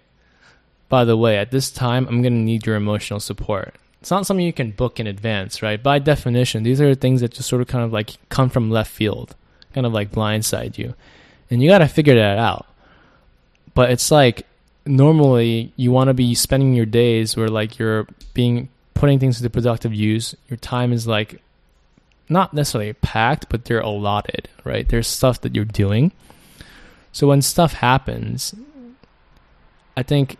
[0.89, 3.75] by the way, at this time, I'm going to need your emotional support.
[4.01, 5.83] It's not something you can book in advance, right?
[5.83, 8.91] By definition, these are things that just sort of kind of like come from left
[8.91, 9.35] field,
[9.75, 10.95] kind of like blindside you.
[11.51, 12.67] And you got to figure that out.
[13.75, 14.47] But it's like
[14.87, 19.51] normally you want to be spending your days where like you're being putting things to
[19.51, 20.35] productive use.
[20.49, 21.43] Your time is like
[22.29, 24.89] not necessarily packed, but they're allotted, right?
[24.89, 26.13] There's stuff that you're doing.
[27.13, 28.55] So when stuff happens,
[29.97, 30.39] I think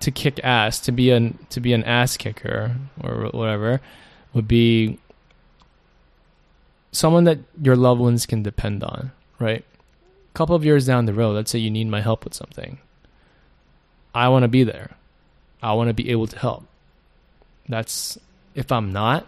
[0.00, 3.80] to kick ass, to be an to be an ass kicker or whatever,
[4.32, 4.98] would be
[6.92, 9.64] someone that your loved ones can depend on, right?
[9.64, 12.78] A couple of years down the road, let's say you need my help with something.
[14.14, 14.96] I want to be there.
[15.62, 16.64] I want to be able to help.
[17.68, 18.18] That's
[18.54, 19.26] if I'm not,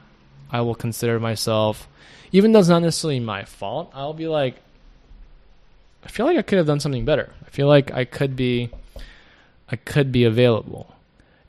[0.51, 1.89] I will consider myself,
[2.33, 4.57] even though it's not necessarily my fault, I'll be like,
[6.05, 7.33] I feel like I could have done something better.
[7.47, 8.71] I feel like I could be,
[9.71, 10.95] I could be available.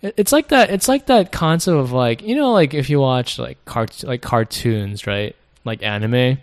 [0.01, 0.69] it's like that.
[0.69, 4.21] It's like that concept of like you know, like if you watch like cart like
[4.21, 5.35] cartoons, right?
[5.65, 6.37] Like anime.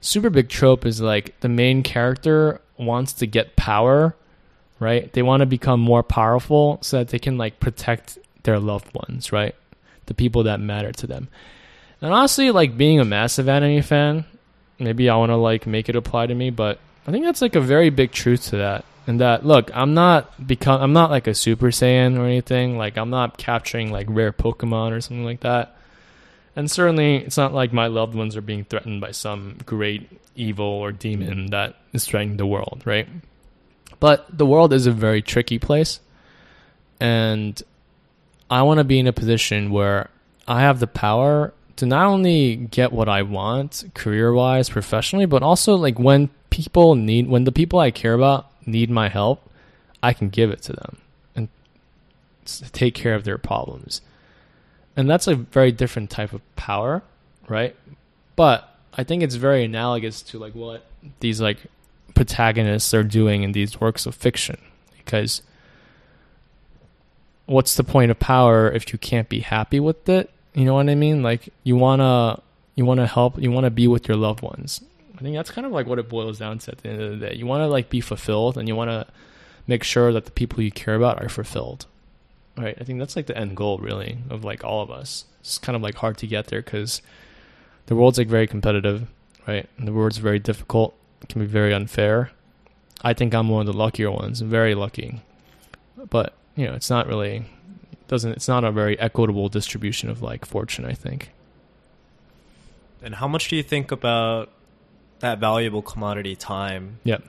[0.00, 4.16] Super big trope is like the main character wants to get power,
[4.80, 5.12] right?
[5.12, 9.32] They want to become more powerful so that they can like protect their loved ones,
[9.32, 9.54] right?
[10.06, 11.28] The people that matter to them.
[12.00, 14.24] And honestly, like being a massive anime fan,
[14.78, 17.54] maybe I want to like make it apply to me, but I think that's like
[17.54, 18.84] a very big truth to that.
[19.06, 22.78] And that look, I'm not become I'm not like a Super Saiyan or anything.
[22.78, 25.76] Like I'm not capturing like rare Pokemon or something like that.
[26.54, 30.66] And certainly, it's not like my loved ones are being threatened by some great evil
[30.66, 33.08] or demon that is threatening the world, right?
[34.00, 36.00] But the world is a very tricky place.
[37.00, 37.60] And
[38.50, 40.10] I want to be in a position where
[40.46, 45.42] I have the power to not only get what I want career wise, professionally, but
[45.42, 49.50] also like when people need, when the people I care about need my help,
[50.02, 50.98] I can give it to them
[51.34, 51.48] and
[52.72, 54.00] take care of their problems.
[54.96, 57.02] And that's a very different type of power,
[57.48, 57.74] right?
[58.36, 60.84] But I think it's very analogous to like what
[61.20, 61.58] these like
[62.14, 64.60] protagonists are doing in these works of fiction
[64.98, 65.42] because
[67.46, 70.88] what's the point of power if you can't be happy with it you know what
[70.88, 71.22] I mean?
[71.22, 72.40] Like you wanna
[72.74, 74.82] you wanna help, you wanna be with your loved ones.
[75.22, 77.26] Think that's kind of like what it boils down to at the end of the
[77.28, 77.34] day.
[77.36, 79.06] You wanna like be fulfilled and you wanna
[79.66, 81.86] make sure that the people you care about are fulfilled.
[82.56, 82.76] Right?
[82.80, 85.24] I think that's like the end goal really of like all of us.
[85.40, 87.00] It's kind of like hard to get there because
[87.86, 89.08] the world's like very competitive,
[89.46, 89.68] right?
[89.78, 90.94] And the world's very difficult.
[91.22, 92.30] It can be very unfair.
[93.02, 95.22] I think I'm one of the luckier ones, very lucky.
[96.10, 97.44] But, you know, it's not really
[98.12, 101.30] doesn't it's not a very equitable distribution of like fortune i think
[103.02, 104.50] and how much do you think about
[105.22, 107.22] that valuable commodity time yep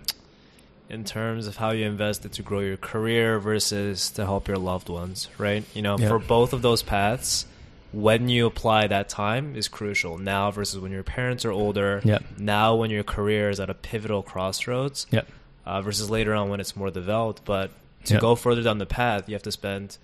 [0.89, 4.57] in terms of how you invest it to grow your career versus to help your
[4.57, 6.09] loved ones right you know Yep.
[6.09, 7.45] for both of those paths
[7.91, 12.23] when you apply that time is crucial now versus when your parents are older Yep.
[12.37, 15.27] now when your career is at a pivotal crossroads Yep.
[15.65, 17.71] uh, versus later on when it's more developed but
[18.05, 18.21] to Yep.
[18.21, 19.97] go further down the path you have to spend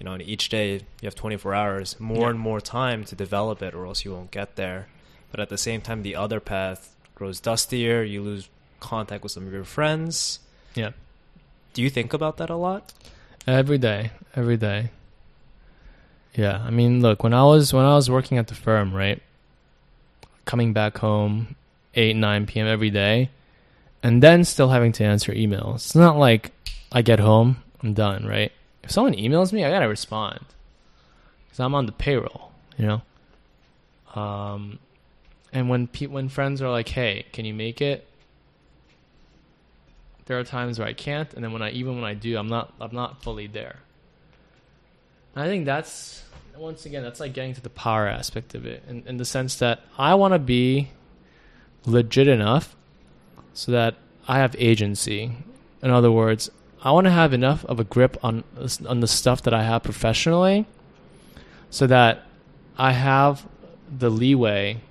[0.00, 2.30] you know, each day you have 24 hours, more Yeah.
[2.30, 4.86] and more time to develop it, or else you won't get there.
[5.32, 8.02] But at the same time, the other path grows dustier.
[8.02, 8.48] You lose
[8.80, 10.38] contact with some of your friends.
[10.74, 10.92] yeah
[11.74, 12.92] Do you think about that a lot?
[13.46, 14.90] every day every day
[16.34, 19.22] yeah i mean look when i was when i was working at the firm right
[20.44, 21.56] coming back home
[21.94, 23.30] 8 9 p.m every day
[24.02, 26.52] and then still having to answer emails it's not like
[26.92, 28.52] i get home i'm done right
[28.84, 30.40] if someone emails me i gotta respond
[31.46, 33.00] because i'm on the payroll you know
[34.20, 34.78] um
[35.52, 38.08] and when pe- when friends are like hey can you make it
[40.28, 42.48] there are times where I can't, and then when I even when I do, I'm
[42.48, 43.76] not I'm not fully there.
[45.34, 46.22] And I think that's
[46.56, 49.56] once again that's like getting to the power aspect of it, in, in the sense
[49.56, 50.90] that I want to be
[51.86, 52.76] legit enough
[53.54, 53.94] so that
[54.28, 55.32] I have agency.
[55.82, 56.50] In other words,
[56.82, 58.44] I want to have enough of a grip on
[58.86, 60.66] on the stuff that I have professionally,
[61.70, 62.26] so that
[62.76, 63.46] I have
[63.90, 64.82] the leeway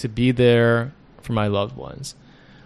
[0.00, 0.92] to be there
[1.22, 2.14] for my loved ones.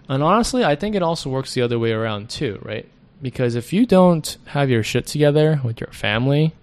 [0.07, 2.87] And honestly, I think it also works the other way around too, right?
[3.21, 6.53] Because if you don't have your shit together with your family,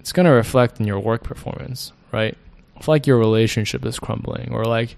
[0.00, 2.36] it's going to reflect in your work performance, right?
[2.76, 4.96] If like your relationship is crumbling or like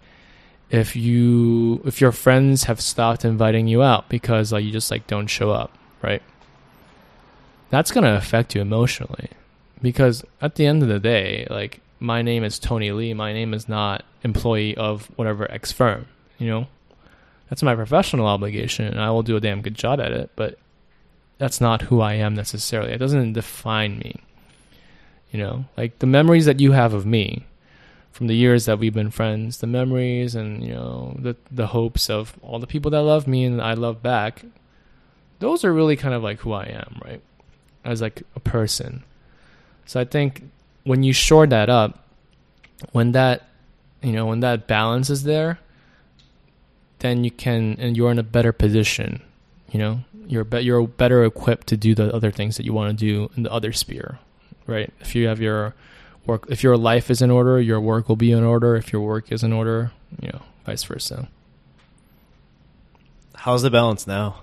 [0.70, 5.06] if you if your friends have stopped inviting you out because like you just like
[5.06, 6.22] don't show up, right?
[7.70, 9.30] That's going to affect you emotionally.
[9.82, 13.54] Because at the end of the day, like my name is Tony Lee, my name
[13.54, 16.06] is not employee of whatever X firm,
[16.38, 16.66] you know?
[17.48, 20.30] That's my professional obligation, and I will do a damn good job at it.
[20.34, 20.58] But
[21.38, 22.92] that's not who I am necessarily.
[22.92, 24.16] It doesn't define me.
[25.30, 27.44] You know, like the memories that you have of me
[28.10, 32.08] from the years that we've been friends, the memories and you know the the hopes
[32.08, 34.44] of all the people that love me and I love back.
[35.38, 37.20] Those are really kind of like who I am, right?
[37.84, 39.04] As like a person.
[39.84, 40.44] So I think
[40.86, 42.06] when you shore that up,
[42.92, 43.42] when that
[44.02, 45.58] you know when that balance is there
[47.00, 49.22] then you can and you're in a better position
[49.70, 50.00] you know?
[50.28, 53.30] You're be, you're better equipped to do the other things that you want to do
[53.36, 54.18] in the other sphere
[54.66, 54.92] right?
[55.00, 55.74] If you have your
[56.24, 58.76] work if your life is in order your work will be in order.
[58.76, 61.28] If your work is in order you know vice versa.
[63.34, 64.42] How's the balance now?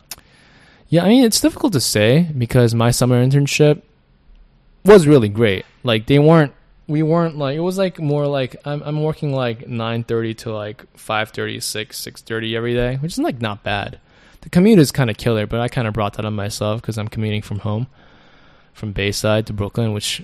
[0.89, 3.81] yeah i mean it's difficult to say because my summer internship
[4.85, 6.53] was really great like they weren't
[6.87, 10.85] we weren't like it was like more like I'm I'm working like 9:30 to like
[10.95, 13.99] 5:30 6 6:30 every day which is like not bad.
[14.41, 16.97] The commute is kind of killer, but I kind of brought that on myself cuz
[16.97, 17.87] I'm commuting from home
[18.73, 20.23] from Bayside to Brooklyn, which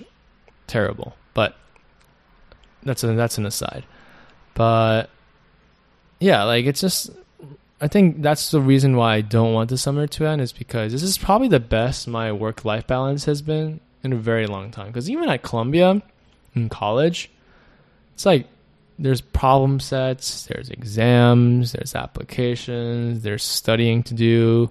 [0.66, 1.14] terrible.
[1.32, 1.56] But
[2.82, 3.84] that's a, that's an aside.
[4.54, 5.08] But
[6.18, 7.10] yeah, like it's just
[7.80, 10.92] I think that's the reason why I don't want the summer to end is because
[10.92, 14.70] this is probably the best my work life balance has been in a very long
[14.70, 14.88] time.
[14.88, 16.02] Because even at Columbia,
[16.54, 17.30] in college,
[18.14, 18.46] it's like
[18.98, 24.70] there's problem sets, there's exams, there's applications, there's studying to do,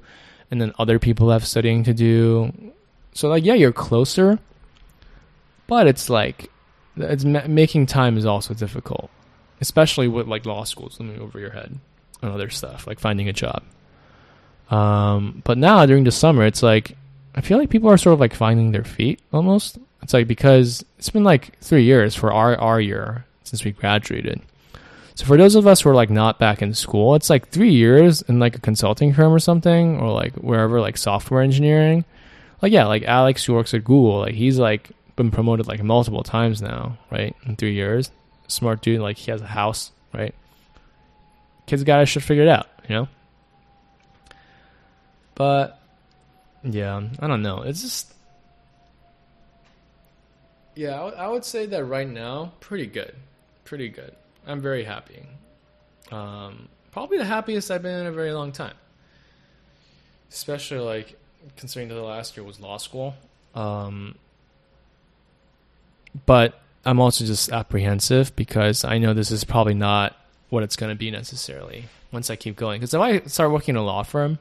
[0.52, 2.54] and then other people have studying to do.
[3.14, 4.40] So like yeah, you're closer,
[5.68, 6.52] but it's like
[6.98, 9.10] it's ma- making time is also difficult,
[9.62, 11.80] especially with like law schools looming over your head
[12.22, 13.64] and other stuff like finding a job.
[14.70, 16.96] Um, but now during the summer, it's like
[17.40, 19.78] I feel like people are sort of like finding their feet almost.
[20.02, 24.42] It's like because it's been like three years for our our year since we graduated.
[25.16, 27.72] So for those of us who are like not back in school, it's like three
[27.72, 32.04] years in like a consulting firm or something, or like wherever like software engineering.
[32.62, 36.24] Like yeah, like Alex who works at Google, like he's like been promoted like multiple
[36.24, 37.34] times now, right?
[37.46, 38.12] In three years.
[38.50, 40.36] Smart dude, like he has a house, right?
[41.68, 43.08] Kids got his shit figured out, you know?
[45.36, 45.79] But
[46.64, 47.62] yeah, I don't know.
[47.62, 48.14] It's just
[50.80, 53.14] yeah, I, would say that right now, pretty good,
[53.66, 54.16] pretty good.
[54.48, 55.24] I'm very happy.
[56.10, 58.76] Um, probably the happiest I've been in a very long time.
[60.30, 61.20] Especially like
[61.58, 63.14] considering that the last year was law school.
[63.56, 64.16] Um,
[66.26, 70.16] but I'm also just apprehensive because I know this is probably not
[70.50, 72.80] what it's going to be necessarily once I keep going.
[72.80, 74.40] Because if I start working in a law firm,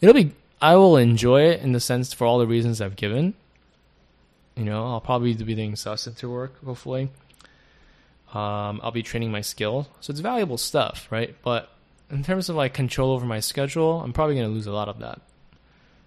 [0.00, 0.32] it'll be
[0.62, 3.34] I will enjoy it in the sense for all the reasons I've given.
[4.56, 7.08] You know, I'll probably be doing substantive work, hopefully.
[8.34, 11.34] Um, I'll be training my skill, so it's valuable stuff, right?
[11.42, 11.70] But
[12.10, 14.88] in terms of like control over my schedule, I'm probably going to lose a lot
[14.88, 15.20] of that.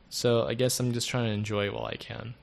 [0.09, 2.35] So I guess I'm just trying to enjoy it while I can.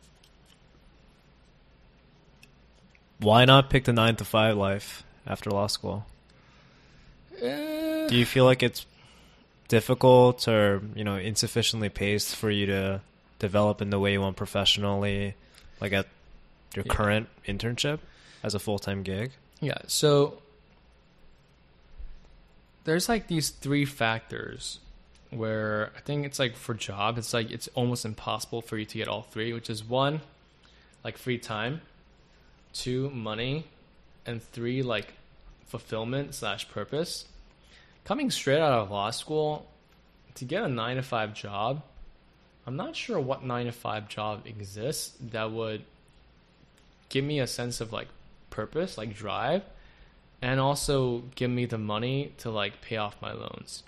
[3.21, 6.07] Why not pick the nine to five life after law school?
[7.41, 8.85] Eh, Do you feel like it's
[9.71, 13.01] difficult or you know insufficiently paced for you to
[13.39, 15.35] develop in the way you want professionally,
[15.81, 16.07] like at
[16.77, 16.93] your Yeah.
[16.95, 18.01] current internship
[18.43, 19.31] as a full time gig?
[19.61, 20.41] Yeah, so
[22.85, 24.79] there's like these three factors
[25.31, 28.99] where I think it's like for job, it's like it's almost impossible for you to
[28.99, 30.21] get all three, which is one,
[31.05, 31.83] like free time,
[32.73, 33.67] two, money,
[34.27, 35.13] and three, like
[35.67, 37.27] fulfillment slash purpose.
[38.11, 39.69] Coming straight out of law school,
[40.35, 41.81] to get a nine to five job,
[42.67, 45.85] I'm not sure what nine to five job exists that would
[47.09, 48.09] give me a sense of like
[48.51, 49.63] purpose, like drive,
[50.43, 53.85] and also give me the money to like pay off my loans.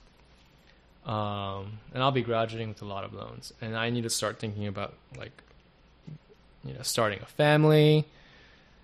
[1.04, 4.38] Um, and I'll be graduating with a lot of loans, and I need to start
[4.38, 5.32] thinking about like,
[6.64, 8.06] you know, starting a family,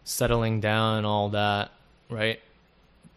[0.02, 1.70] settling down, and all that,
[2.10, 2.40] right?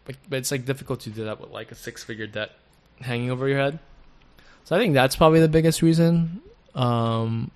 [0.04, 2.50] But, it's like difficult to do that with like a six-figure debt
[3.00, 3.78] hanging over your head.
[4.64, 6.40] So I think that's probably the biggest reason.
[6.74, 7.50] Um,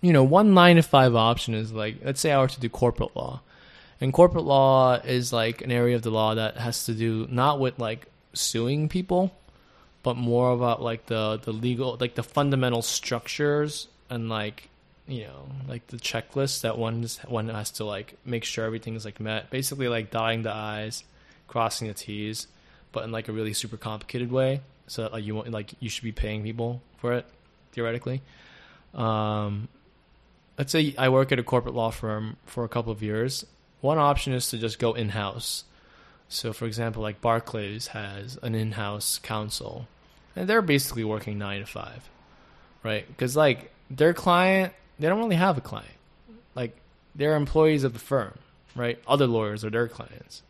[0.00, 2.68] you know, one nine to five option is like, let's say I were to do
[2.68, 3.40] corporate law.
[4.00, 7.60] And corporate law is like an area of the law that has to do not
[7.60, 9.34] with like suing people,
[10.02, 14.68] but more about like the the legal like the fundamental structures and like
[15.06, 18.94] you know like the checklist that one is, one has to like make sure everything
[18.94, 19.48] is like met.
[19.50, 21.04] Basically, like dotting the i's,
[21.48, 22.46] crossing the t's,
[22.92, 24.60] but in like a really super complicated way.
[24.86, 27.26] So that, like you want like you should be paying people for it
[27.72, 28.22] theoretically.
[28.94, 29.68] Um,
[30.58, 33.44] let's say I work at a corporate law firm for a couple of years.
[33.80, 35.64] One option is to just go in house.
[36.28, 39.86] So, for example, like Barclays has an in house counsel,
[40.34, 42.08] and they're basically working nine to five,
[42.82, 43.06] right?
[43.06, 45.90] Because, like, their client, they don't really have a client.
[46.54, 46.76] Like,
[47.14, 48.32] they're employees of the firm,
[48.74, 48.98] right?
[49.06, 50.42] Other lawyers are their clients.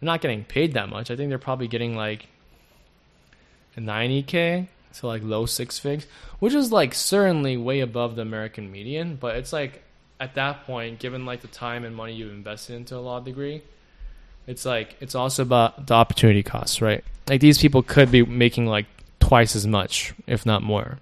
[0.00, 1.10] They're not getting paid that much.
[1.10, 2.26] I think they're probably getting like
[3.76, 6.06] a 90K to like low six figs,
[6.38, 9.16] which is like certainly way above the American median.
[9.16, 9.82] But it's like
[10.18, 13.62] at that point, given like the time and money you've invested into a law degree,
[14.46, 17.04] it's like it's also about the opportunity costs, right?
[17.28, 18.86] Like these people could be making like
[19.20, 20.98] twice as much, if not more.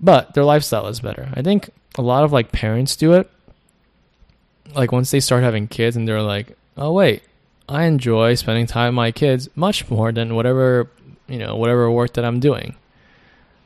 [0.00, 1.28] But their lifestyle is better.
[1.34, 3.30] I think a lot of like parents do it.
[4.74, 7.22] Like once they start having kids and they're like, "Oh wait,
[7.68, 10.88] I enjoy spending time with my kids much more than whatever
[11.28, 12.74] you know, whatever work that I'm doing.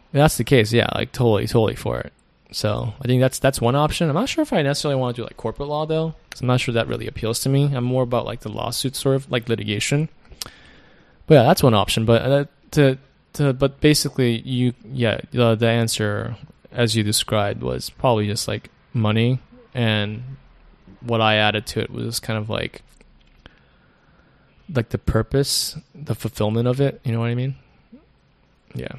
[0.08, 2.12] If that's the case, yeah, like totally, totally for it.
[2.50, 4.10] So I think that's that's one option.
[4.10, 6.60] I'm not sure if I necessarily want to do like corporate law though, I'm not
[6.60, 7.74] sure that really appeals to me.
[7.74, 10.10] I'm more about like the lawsuit sort of like litigation.
[11.26, 12.04] But yeah, that's one option.
[12.04, 12.98] But uh, to
[13.34, 16.36] to but basically, you yeah, the the answer
[16.72, 19.38] as you described was probably just like money,
[19.72, 20.22] and
[21.00, 22.82] what I added to it was kind of like
[24.74, 27.00] like the purpose, the fulfillment of it.
[27.04, 27.56] You know what I mean?
[28.74, 28.94] Yeah.